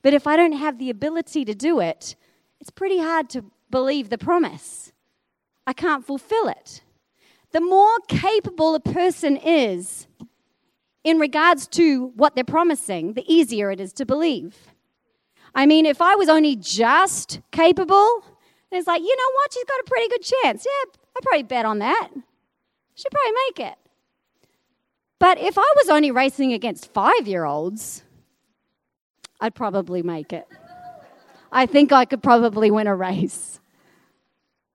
But 0.03 0.15
if 0.15 0.27
I 0.27 0.37
don't 0.37 0.53
have 0.53 0.79
the 0.79 0.91
ability 0.91 1.45
to 1.47 1.55
do 1.55 1.81
it, 1.81 2.17
it's 2.61 2.71
pretty 2.71 2.99
hard 2.99 3.31
to 3.31 3.45
believe 3.71 4.11
the 4.11 4.19
promise. 4.19 4.93
I 5.67 5.73
can't 5.73 6.07
fulfill 6.07 6.49
it. 6.49 6.83
The 7.53 7.61
more 7.61 7.99
capable 8.09 8.75
a 8.75 8.81
person 8.81 9.37
is 9.37 10.07
in 11.05 11.19
regards 11.19 11.67
to 11.69 12.07
what 12.17 12.35
they're 12.35 12.45
promising, 12.45 13.13
the 13.13 13.33
easier 13.33 13.71
it 13.71 13.81
is 13.81 13.93
to 13.95 14.07
believe. 14.07 14.57
I 15.55 15.67
mean, 15.67 15.87
if 15.87 16.03
I 16.03 16.17
was 16.17 16.29
only 16.29 16.57
just 16.57 17.41
capable, 17.53 18.25
it's 18.77 18.87
like, 18.87 19.03
you 19.03 19.17
know 19.17 19.33
what? 19.35 19.53
She's 19.53 19.65
got 19.65 19.81
a 19.81 19.85
pretty 19.87 20.09
good 20.09 20.23
chance. 20.23 20.67
Yeah, 20.67 20.93
I'd 21.17 21.23
probably 21.23 21.43
bet 21.43 21.65
on 21.65 21.79
that. 21.81 22.09
She'd 22.95 23.11
probably 23.11 23.33
make 23.49 23.73
it. 23.73 23.79
But 25.19 25.39
if 25.39 25.57
I 25.59 25.73
was 25.77 25.89
only 25.89 26.11
racing 26.11 26.53
against 26.53 26.93
five 26.93 27.27
year 27.27 27.45
olds, 27.45 28.03
I'd 29.41 29.55
probably 29.55 30.03
make 30.03 30.33
it. 30.33 30.47
I 31.51 31.67
think 31.67 31.93
I 31.93 32.05
could 32.05 32.23
probably 32.23 32.71
win 32.71 32.87
a 32.87 32.95
race. 32.95 33.61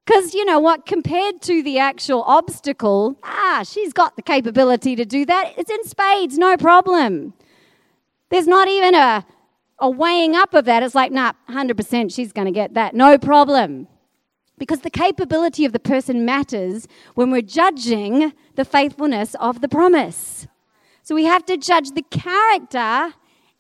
Because 0.06 0.34
you 0.34 0.44
know 0.44 0.60
what? 0.60 0.86
Compared 0.88 1.42
to 1.44 1.62
the 1.62 1.78
actual 1.78 2.24
obstacle, 2.24 3.16
ah, 3.24 3.64
she's 3.64 3.94
got 3.94 4.16
the 4.16 4.24
capability 4.24 4.96
to 4.96 5.06
do 5.06 5.26
that. 5.26 5.54
It's 5.56 5.70
in 5.70 5.84
spades, 5.84 6.38
no 6.38 6.58
problem. 6.58 7.34
There's 8.30 8.48
not 8.48 8.68
even 8.68 8.96
a 8.96 9.26
a 9.80 9.90
weighing 9.90 10.36
up 10.36 10.54
of 10.54 10.66
that, 10.66 10.84
it's 10.84 10.96
like, 10.96 11.12
nah, 11.12 11.34
100% 11.50 12.14
she's 12.14 12.32
going 12.32 12.46
to 12.46 12.52
get 12.52 12.74
that. 12.74 12.94
No 12.94 13.18
problem. 13.18 13.88
Because 14.58 14.82
the 14.82 14.90
capability 14.90 15.64
of 15.64 15.72
the 15.72 15.80
person 15.80 16.26
matters 16.26 16.88
when 17.16 17.32
we're 17.32 17.42
judging 17.42 18.34
the 18.56 18.66
faithfulness 18.66 19.36
of 19.36 19.62
the 19.62 19.70
promise. 19.70 20.48
So 21.02 21.16
we 21.16 21.26
have 21.26 21.46
to 21.46 21.58
judge 21.58 21.92
the 21.92 22.04
character 22.04 23.14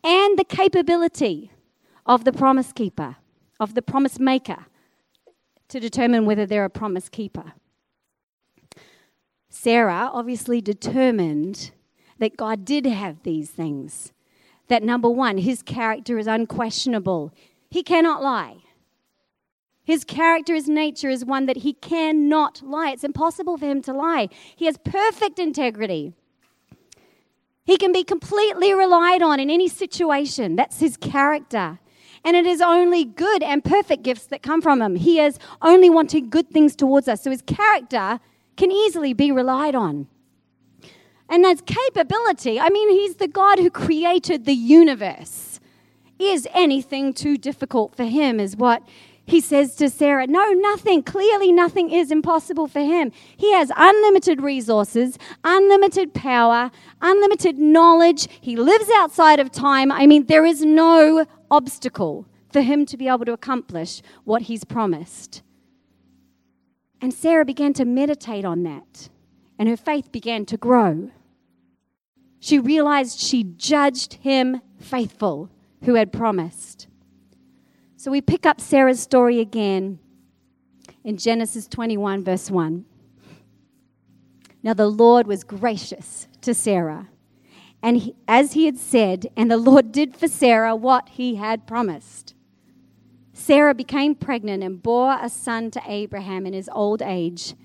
and 0.04 0.38
the 0.38 0.44
capability 0.48 1.52
of 2.06 2.26
the 2.26 2.34
promise 2.34 2.74
keeper, 2.74 3.16
of 3.60 3.76
the 3.76 3.82
promise 3.82 4.20
maker, 4.20 4.66
to 5.70 5.80
determine 5.80 6.26
whether 6.26 6.46
they're 6.46 6.66
a 6.66 6.70
promise 6.70 7.08
keeper. 7.08 7.54
Sarah 9.50 10.10
obviously 10.12 10.62
determined 10.62 11.72
that 12.18 12.36
God 12.36 12.66
did 12.66 12.86
have 12.86 13.24
these 13.24 13.50
things 13.50 14.12
that 14.70 14.84
number 14.84 15.10
one, 15.10 15.40
his 15.40 15.62
character 15.62 16.18
is 16.18 16.28
unquestionable. 16.28 17.34
He 17.70 17.84
cannot 17.84 18.24
lie. 18.24 18.58
His 19.84 20.04
character, 20.04 20.54
his 20.54 20.70
nature 20.70 21.10
is 21.10 21.26
one 21.26 21.48
that 21.48 21.58
he 21.58 21.74
cannot 21.74 22.62
lie. 22.64 22.92
It's 22.92 23.04
impossible 23.04 23.58
for 23.58 23.66
him 23.66 23.82
to 23.82 23.94
lie. 23.94 24.30
He 24.56 24.66
has 24.66 24.78
perfect 24.78 25.40
integrity. 25.40 26.14
He 27.66 27.78
can 27.78 27.92
be 27.92 28.04
completely 28.04 28.74
relied 28.74 29.22
on 29.22 29.40
in 29.40 29.50
any 29.50 29.68
situation. 29.68 30.56
That's 30.56 30.80
his 30.80 30.96
character. 30.96 31.80
And 32.24 32.36
it 32.36 32.46
is 32.46 32.62
only 32.62 33.06
good 33.06 33.42
and 33.42 33.64
perfect 33.64 34.04
gifts 34.04 34.28
that 34.28 34.44
come 34.44 34.62
from 34.62 34.82
him. 34.82 34.96
He 34.96 35.20
is 35.20 35.40
only 35.62 35.90
wanting 35.90 36.30
good 36.30 36.50
things 36.50 36.76
towards 36.76 37.08
us. 37.08 37.24
So 37.24 37.32
his 37.32 37.42
character 37.42 38.20
can 38.58 38.72
easily 38.72 39.14
be 39.14 39.32
relied 39.32 39.74
on. 39.74 40.08
And 41.30 41.46
as 41.46 41.62
capability, 41.62 42.60
I 42.60 42.70
mean, 42.70 42.90
he's 42.90 43.16
the 43.16 43.28
God 43.28 43.60
who 43.60 43.70
created 43.70 44.46
the 44.46 44.54
universe. 44.54 45.60
Is 46.18 46.48
anything 46.54 47.14
too 47.14 47.38
difficult 47.38 47.96
for 47.96 48.04
him, 48.04 48.40
is 48.40 48.58
what 48.58 48.84
he 49.30 49.40
says 49.40 49.76
to 49.76 49.90
Sarah, 49.90 50.26
No, 50.26 50.52
nothing. 50.52 51.04
Clearly, 51.04 51.52
nothing 51.52 51.92
is 51.92 52.12
impossible 52.12 52.68
for 52.68 52.80
him. 52.80 53.12
He 53.38 53.54
has 53.54 53.72
unlimited 53.78 54.42
resources, 54.42 55.20
unlimited 55.44 56.14
power, 56.14 56.72
unlimited 57.02 57.60
knowledge. 57.60 58.28
He 58.42 58.56
lives 58.56 58.90
outside 58.96 59.40
of 59.40 59.52
time. 59.52 59.92
I 59.92 60.08
mean, 60.08 60.26
there 60.26 60.46
is 60.46 60.66
no 60.66 61.26
obstacle 61.52 62.26
for 62.52 62.62
him 62.62 62.86
to 62.88 62.98
be 62.98 63.08
able 63.08 63.26
to 63.26 63.34
accomplish 63.34 64.02
what 64.24 64.44
he's 64.44 64.64
promised. 64.64 65.44
And 67.00 67.14
Sarah 67.14 67.46
began 67.46 67.74
to 67.74 67.86
meditate 67.86 68.44
on 68.44 68.64
that, 68.64 69.10
and 69.58 69.70
her 69.70 69.78
faith 69.78 70.12
began 70.12 70.46
to 70.48 70.58
grow. 70.58 71.12
She 72.40 72.60
realized 72.60 73.20
she 73.20 73.44
judged 73.44 74.16
him 74.16 74.62
faithful 74.78 75.50
who 75.84 75.96
had 75.96 76.12
promised. 76.14 76.88
So 77.98 78.12
we 78.12 78.22
pick 78.22 78.46
up 78.46 78.62
Sarah's 78.62 79.00
story 79.00 79.40
again 79.40 80.00
in 81.04 81.18
Genesis 81.18 81.68
21, 81.68 82.24
verse 82.24 82.50
1. 82.50 82.86
Now 84.64 84.74
the 84.74 84.88
Lord 84.88 85.28
was 85.28 85.44
gracious 85.44 86.28
to 86.42 86.54
Sarah, 86.54 87.10
and 87.82 87.98
he, 87.98 88.16
as 88.28 88.54
he 88.54 88.66
had 88.66 88.78
said, 88.78 89.28
and 89.38 89.50
the 89.50 89.58
Lord 89.58 89.92
did 89.92 90.16
for 90.16 90.28
Sarah 90.28 90.76
what 90.76 91.10
he 91.10 91.36
had 91.36 91.68
promised. 91.68 92.36
Sarah 93.34 93.74
became 93.74 94.16
pregnant 94.16 94.64
and 94.64 94.84
bore 94.84 95.18
a 95.22 95.30
son 95.30 95.72
to 95.72 95.82
Abraham 95.86 96.46
in 96.46 96.54
his 96.54 96.70
old 96.74 97.02
age, 97.02 97.56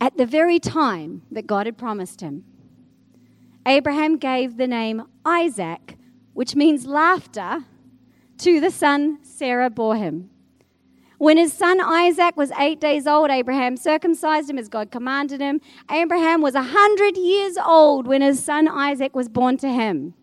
at 0.00 0.16
the 0.16 0.26
very 0.26 0.58
time 0.58 1.22
that 1.30 1.46
God 1.46 1.66
had 1.66 1.78
promised 1.78 2.20
him. 2.20 2.44
Abraham 3.68 4.16
gave 4.16 4.56
the 4.56 4.66
name 4.66 5.02
Isaac, 5.26 5.98
which 6.32 6.56
means 6.56 6.86
laughter 6.86 7.66
to 8.38 8.60
the 8.60 8.70
son 8.70 9.18
Sarah 9.22 9.68
bore 9.68 9.96
him. 9.96 10.30
When 11.18 11.36
his 11.36 11.52
son 11.52 11.78
Isaac 11.78 12.34
was 12.34 12.50
eight 12.52 12.80
days 12.80 13.06
old, 13.06 13.30
Abraham 13.30 13.76
circumcised 13.76 14.48
him 14.48 14.56
as 14.56 14.70
God 14.70 14.90
commanded 14.90 15.42
him. 15.42 15.60
Abraham 15.90 16.40
was 16.40 16.54
a 16.54 16.62
hundred 16.62 17.18
years 17.18 17.58
old 17.58 18.06
when 18.06 18.22
his 18.22 18.42
son 18.42 18.68
Isaac 18.68 19.14
was 19.14 19.28
born 19.28 19.58
to 19.58 19.68
him. 19.68 20.14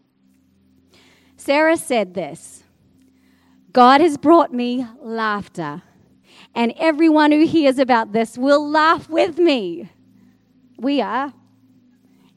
Sarah 1.37 1.77
said 1.77 2.15
this 2.15 2.63
God 3.71 4.01
has 4.01 4.17
brought 4.17 4.51
me 4.51 4.87
laughter, 4.99 5.83
and 6.55 6.73
everyone 6.77 7.31
who 7.31 7.45
hears 7.45 7.77
about 7.77 8.11
this 8.11 8.39
will 8.39 8.67
laugh 8.67 9.07
with 9.07 9.37
me. 9.37 9.91
We 10.79 10.99
are. 10.99 11.31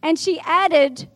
And 0.03 0.18
she 0.18 0.40
added, 0.40 1.09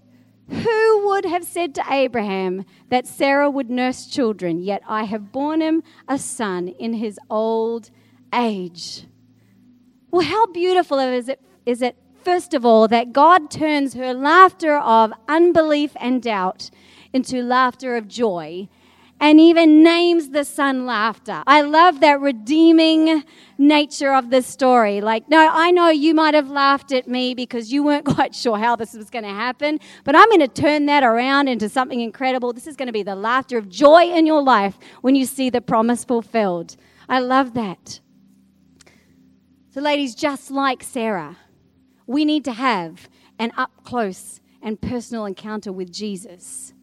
who 0.49 1.07
would 1.09 1.25
have 1.25 1.45
said 1.45 1.75
to 1.77 1.85
Abraham 1.91 2.65
that 2.89 3.07
Sarah 3.07 3.51
would 3.51 3.71
nurse 3.71 4.07
children? 4.07 4.59
Yet 4.59 4.83
I 4.87 5.05
have 5.05 5.33
borne 5.33 5.61
him 5.61 5.83
a 6.09 6.19
son 6.19 6.69
in 6.69 6.95
his 6.95 7.19
old 7.31 7.91
age. 8.35 9.07
Well, 10.11 10.27
how 10.27 10.47
beautiful 10.47 10.99
is 10.99 11.29
it, 11.29 11.41
is 11.65 11.81
it, 11.81 11.97
first 12.23 12.53
of 12.55 12.67
all, 12.67 12.87
that 12.89 13.13
God 13.13 13.51
turns 13.51 13.95
her 13.95 14.13
laughter 14.13 14.77
of 14.77 15.13
unbelief 15.29 15.93
and 15.97 16.23
doubt 16.23 16.71
into 17.13 17.43
laughter 17.43 17.97
of 17.97 18.09
joy 18.09 18.69
and 19.23 19.39
even 19.39 19.85
names 19.85 20.31
the 20.31 20.45
son 20.45 20.85
laughter. 20.85 21.45
I 21.47 21.61
love 21.61 22.01
that 22.01 22.21
redeeming 22.21 23.23
nature 23.57 24.13
of 24.13 24.31
the 24.31 24.43
story. 24.43 25.01
Like, 25.01 25.29
no, 25.29 25.49
I 25.53 25.71
know 25.71 25.91
you 25.91 26.13
might 26.13 26.35
have 26.35 26.51
laughed 26.51 26.91
at 26.91 27.07
me 27.07 27.33
because 27.33 27.73
you 27.73 27.85
weren't 27.85 28.05
quite 28.17 28.35
sure 28.35 28.59
how 28.59 28.75
this 28.75 28.95
was 28.95 29.11
going 29.11 29.23
to 29.23 29.31
happen, 29.31 29.79
but 30.03 30.17
I'm 30.17 30.29
going 30.29 30.41
to 30.41 30.49
turn 30.49 30.87
that 30.87 31.05
around 31.05 31.47
into 31.47 31.69
something 31.69 32.01
incredible. 32.01 32.53
This 32.53 32.67
is 32.67 32.75
going 32.75 32.89
to 32.89 32.93
be 32.93 33.05
the 33.05 33.15
laughter 33.15 33.57
of 33.57 33.69
joy 33.69 34.11
in 34.13 34.27
your 34.27 34.43
life 34.43 34.77
when 35.03 35.15
you 35.15 35.25
see 35.25 35.51
the 35.51 35.61
promise 35.61 36.03
fulfilled. 36.05 36.75
I 37.09 37.21
love 37.21 37.55
that. 37.55 38.01
So, 39.71 39.81
ladies, 39.81 40.17
just 40.17 40.51
like 40.51 40.83
Sarah, 40.83 41.37
we 42.09 42.25
need 42.25 42.45
to 42.47 42.53
have 42.53 43.09
an 43.39 43.53
up 43.57 43.85
close 43.85 44.41
and 44.61 44.81
personal 44.81 45.27
encounter 45.27 45.73
with 45.73 45.93
Jesus. 45.93 46.75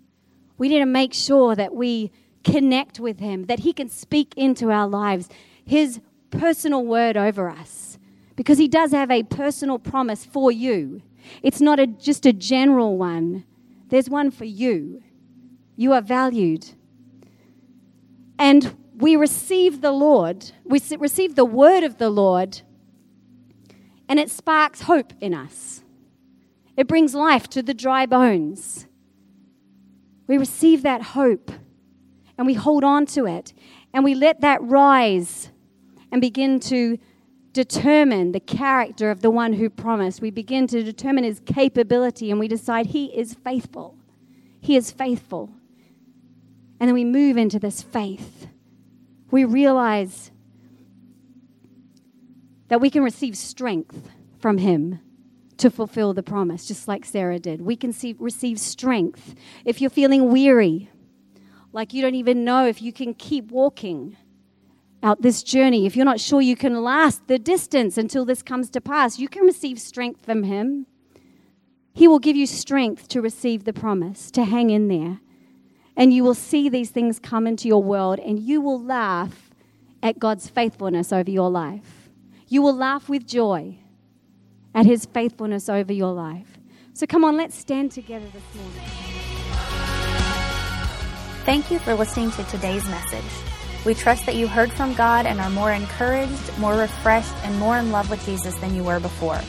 We 0.58 0.70
need 0.70 0.80
to 0.80 0.86
make 0.86 1.14
sure 1.14 1.54
that 1.56 1.76
we 1.76 2.12
connect 2.52 3.00
with 3.00 3.20
Him, 3.20 3.46
that 3.46 3.60
He 3.60 3.74
can 3.74 3.90
speak 3.90 4.34
into 4.36 4.72
our 4.72 4.88
lives 4.88 5.30
His 5.66 6.02
personal 6.32 6.86
word 6.86 7.18
over 7.18 7.50
us. 7.50 7.98
Because 8.36 8.58
He 8.58 8.68
does 8.68 8.92
have 8.92 9.12
a 9.12 9.24
personal 9.24 9.80
promise 9.80 10.26
for 10.26 10.52
you. 10.52 11.02
It's 11.44 11.62
not 11.62 11.80
a, 11.80 11.88
just 11.88 12.26
a 12.26 12.34
general 12.34 12.98
one, 12.98 13.46
there's 13.90 14.10
one 14.10 14.32
for 14.32 14.46
you. 14.46 15.04
You 15.76 15.94
are 15.94 16.02
valued. 16.02 16.70
And 18.38 18.76
we 18.96 19.16
receive 19.16 19.82
the 19.82 19.92
Lord, 19.92 20.52
we 20.64 20.82
receive 20.98 21.36
the 21.36 21.46
word 21.46 21.84
of 21.84 21.98
the 21.98 22.10
Lord, 22.10 22.62
and 24.08 24.20
it 24.20 24.30
sparks 24.30 24.82
hope 24.82 25.14
in 25.22 25.34
us. 25.34 25.84
It 26.76 26.88
brings 26.88 27.14
life 27.14 27.50
to 27.50 27.62
the 27.62 27.74
dry 27.74 28.06
bones. 28.06 28.88
We 30.28 30.38
receive 30.38 30.84
that 30.84 31.02
hope 31.02 31.52
and 32.40 32.48
we 32.48 32.54
hold 32.54 32.86
on 32.86 33.06
to 33.06 33.26
it 33.26 33.52
and 33.94 34.06
we 34.06 34.16
let 34.16 34.40
that 34.40 34.64
rise 34.64 35.50
and 36.10 36.22
begin 36.22 36.58
to 36.62 36.98
determine 37.52 38.32
the 38.32 38.40
character 38.40 39.12
of 39.12 39.22
the 39.22 39.30
one 39.30 39.52
who 39.52 39.70
promised. 39.70 40.22
We 40.22 40.32
begin 40.32 40.66
to 40.68 40.82
determine 40.82 41.26
his 41.26 41.42
capability 41.42 42.32
and 42.32 42.40
we 42.40 42.48
decide 42.48 42.88
he 42.88 43.08
is 43.08 43.34
faithful. 43.34 43.98
He 44.62 44.78
is 44.78 44.90
faithful. 44.90 45.50
And 46.80 46.88
then 46.88 46.94
we 46.94 47.04
move 47.04 47.36
into 47.36 47.60
this 47.60 47.82
faith. 47.82 48.48
We 49.32 49.44
realize 49.44 50.32
that 52.70 52.80
we 52.80 52.90
can 52.90 53.04
receive 53.04 53.36
strength 53.36 54.12
from 54.40 54.60
him 54.60 55.02
to 55.58 55.70
fulfill 55.70 56.14
the 56.14 56.24
promise, 56.24 56.66
just 56.66 56.88
like 56.88 57.04
Sarah 57.04 57.38
did. 57.38 57.60
We 57.60 57.76
can 57.76 57.92
see, 57.92 58.16
receive 58.18 58.62
strength. 58.62 59.36
If 59.66 59.82
you're 59.82 59.90
feeling 59.90 60.32
weary, 60.32 60.90
like 61.72 61.94
you 61.94 62.02
don't 62.02 62.16
even 62.16 62.44
know 62.44 62.66
if 62.66 62.82
you 62.82 62.92
can 62.92 63.14
keep 63.14 63.52
walking 63.52 64.18
out 65.02 65.22
this 65.22 65.44
journey, 65.44 65.86
if 65.86 65.96
you're 65.96 66.06
not 66.06 66.20
sure 66.20 66.42
you 66.42 66.56
can 66.56 66.84
last 66.84 67.28
the 67.28 67.40
distance 67.40 67.98
until 67.98 68.26
this 68.26 68.42
comes 68.42 68.70
to 68.72 68.82
pass, 68.82 69.18
you 69.18 69.30
can 69.30 69.44
receive 69.44 69.80
strength 69.80 70.26
from 70.26 70.44
Him. 70.44 70.88
He 71.94 72.08
will 72.08 72.20
give 72.20 72.36
you 72.36 72.46
strength 72.46 73.08
to 73.10 73.22
receive 73.22 73.64
the 73.64 73.74
promise, 73.74 74.30
to 74.32 74.44
hang 74.44 74.70
in 74.70 74.88
there. 74.88 75.20
And 75.96 76.14
you 76.14 76.24
will 76.24 76.34
see 76.34 76.70
these 76.70 76.92
things 76.92 77.20
come 77.20 77.48
into 77.48 77.68
your 77.68 77.84
world, 77.84 78.20
and 78.20 78.40
you 78.40 78.62
will 78.62 78.82
laugh 78.82 79.50
at 80.02 80.20
God's 80.20 80.50
faithfulness 80.50 81.12
over 81.12 81.32
your 81.32 81.50
life. 81.50 82.10
You 82.48 82.62
will 82.62 82.76
laugh 82.76 83.10
with 83.10 83.28
joy 83.28 83.78
at 84.74 84.86
His 84.86 85.06
faithfulness 85.06 85.70
over 85.70 85.94
your 85.94 86.14
life. 86.14 86.58
So 86.94 87.06
come 87.06 87.24
on, 87.24 87.38
let's 87.38 87.58
stand 87.58 87.92
together 87.92 88.26
this 88.34 88.56
morning. 88.56 89.09
Thank 91.46 91.72
you 91.72 91.80
for 91.80 91.96
listening 91.96 92.32
to 92.32 92.44
today's 92.44 92.86
message. 92.90 93.24
We 93.86 93.94
trust 93.94 94.26
that 94.26 94.36
you 94.36 94.46
heard 94.48 94.74
from 94.74 94.94
God 94.94 95.26
and 95.26 95.40
are 95.40 95.50
more 95.50 95.72
encouraged, 95.72 96.58
more 96.60 96.76
refreshed, 96.76 97.34
and 97.44 97.58
more 97.58 97.78
in 97.78 97.92
love 97.92 98.10
with 98.10 98.26
Jesus 98.26 98.54
than 98.56 98.76
you 98.76 98.84
were 98.84 99.00
before. 99.00 99.40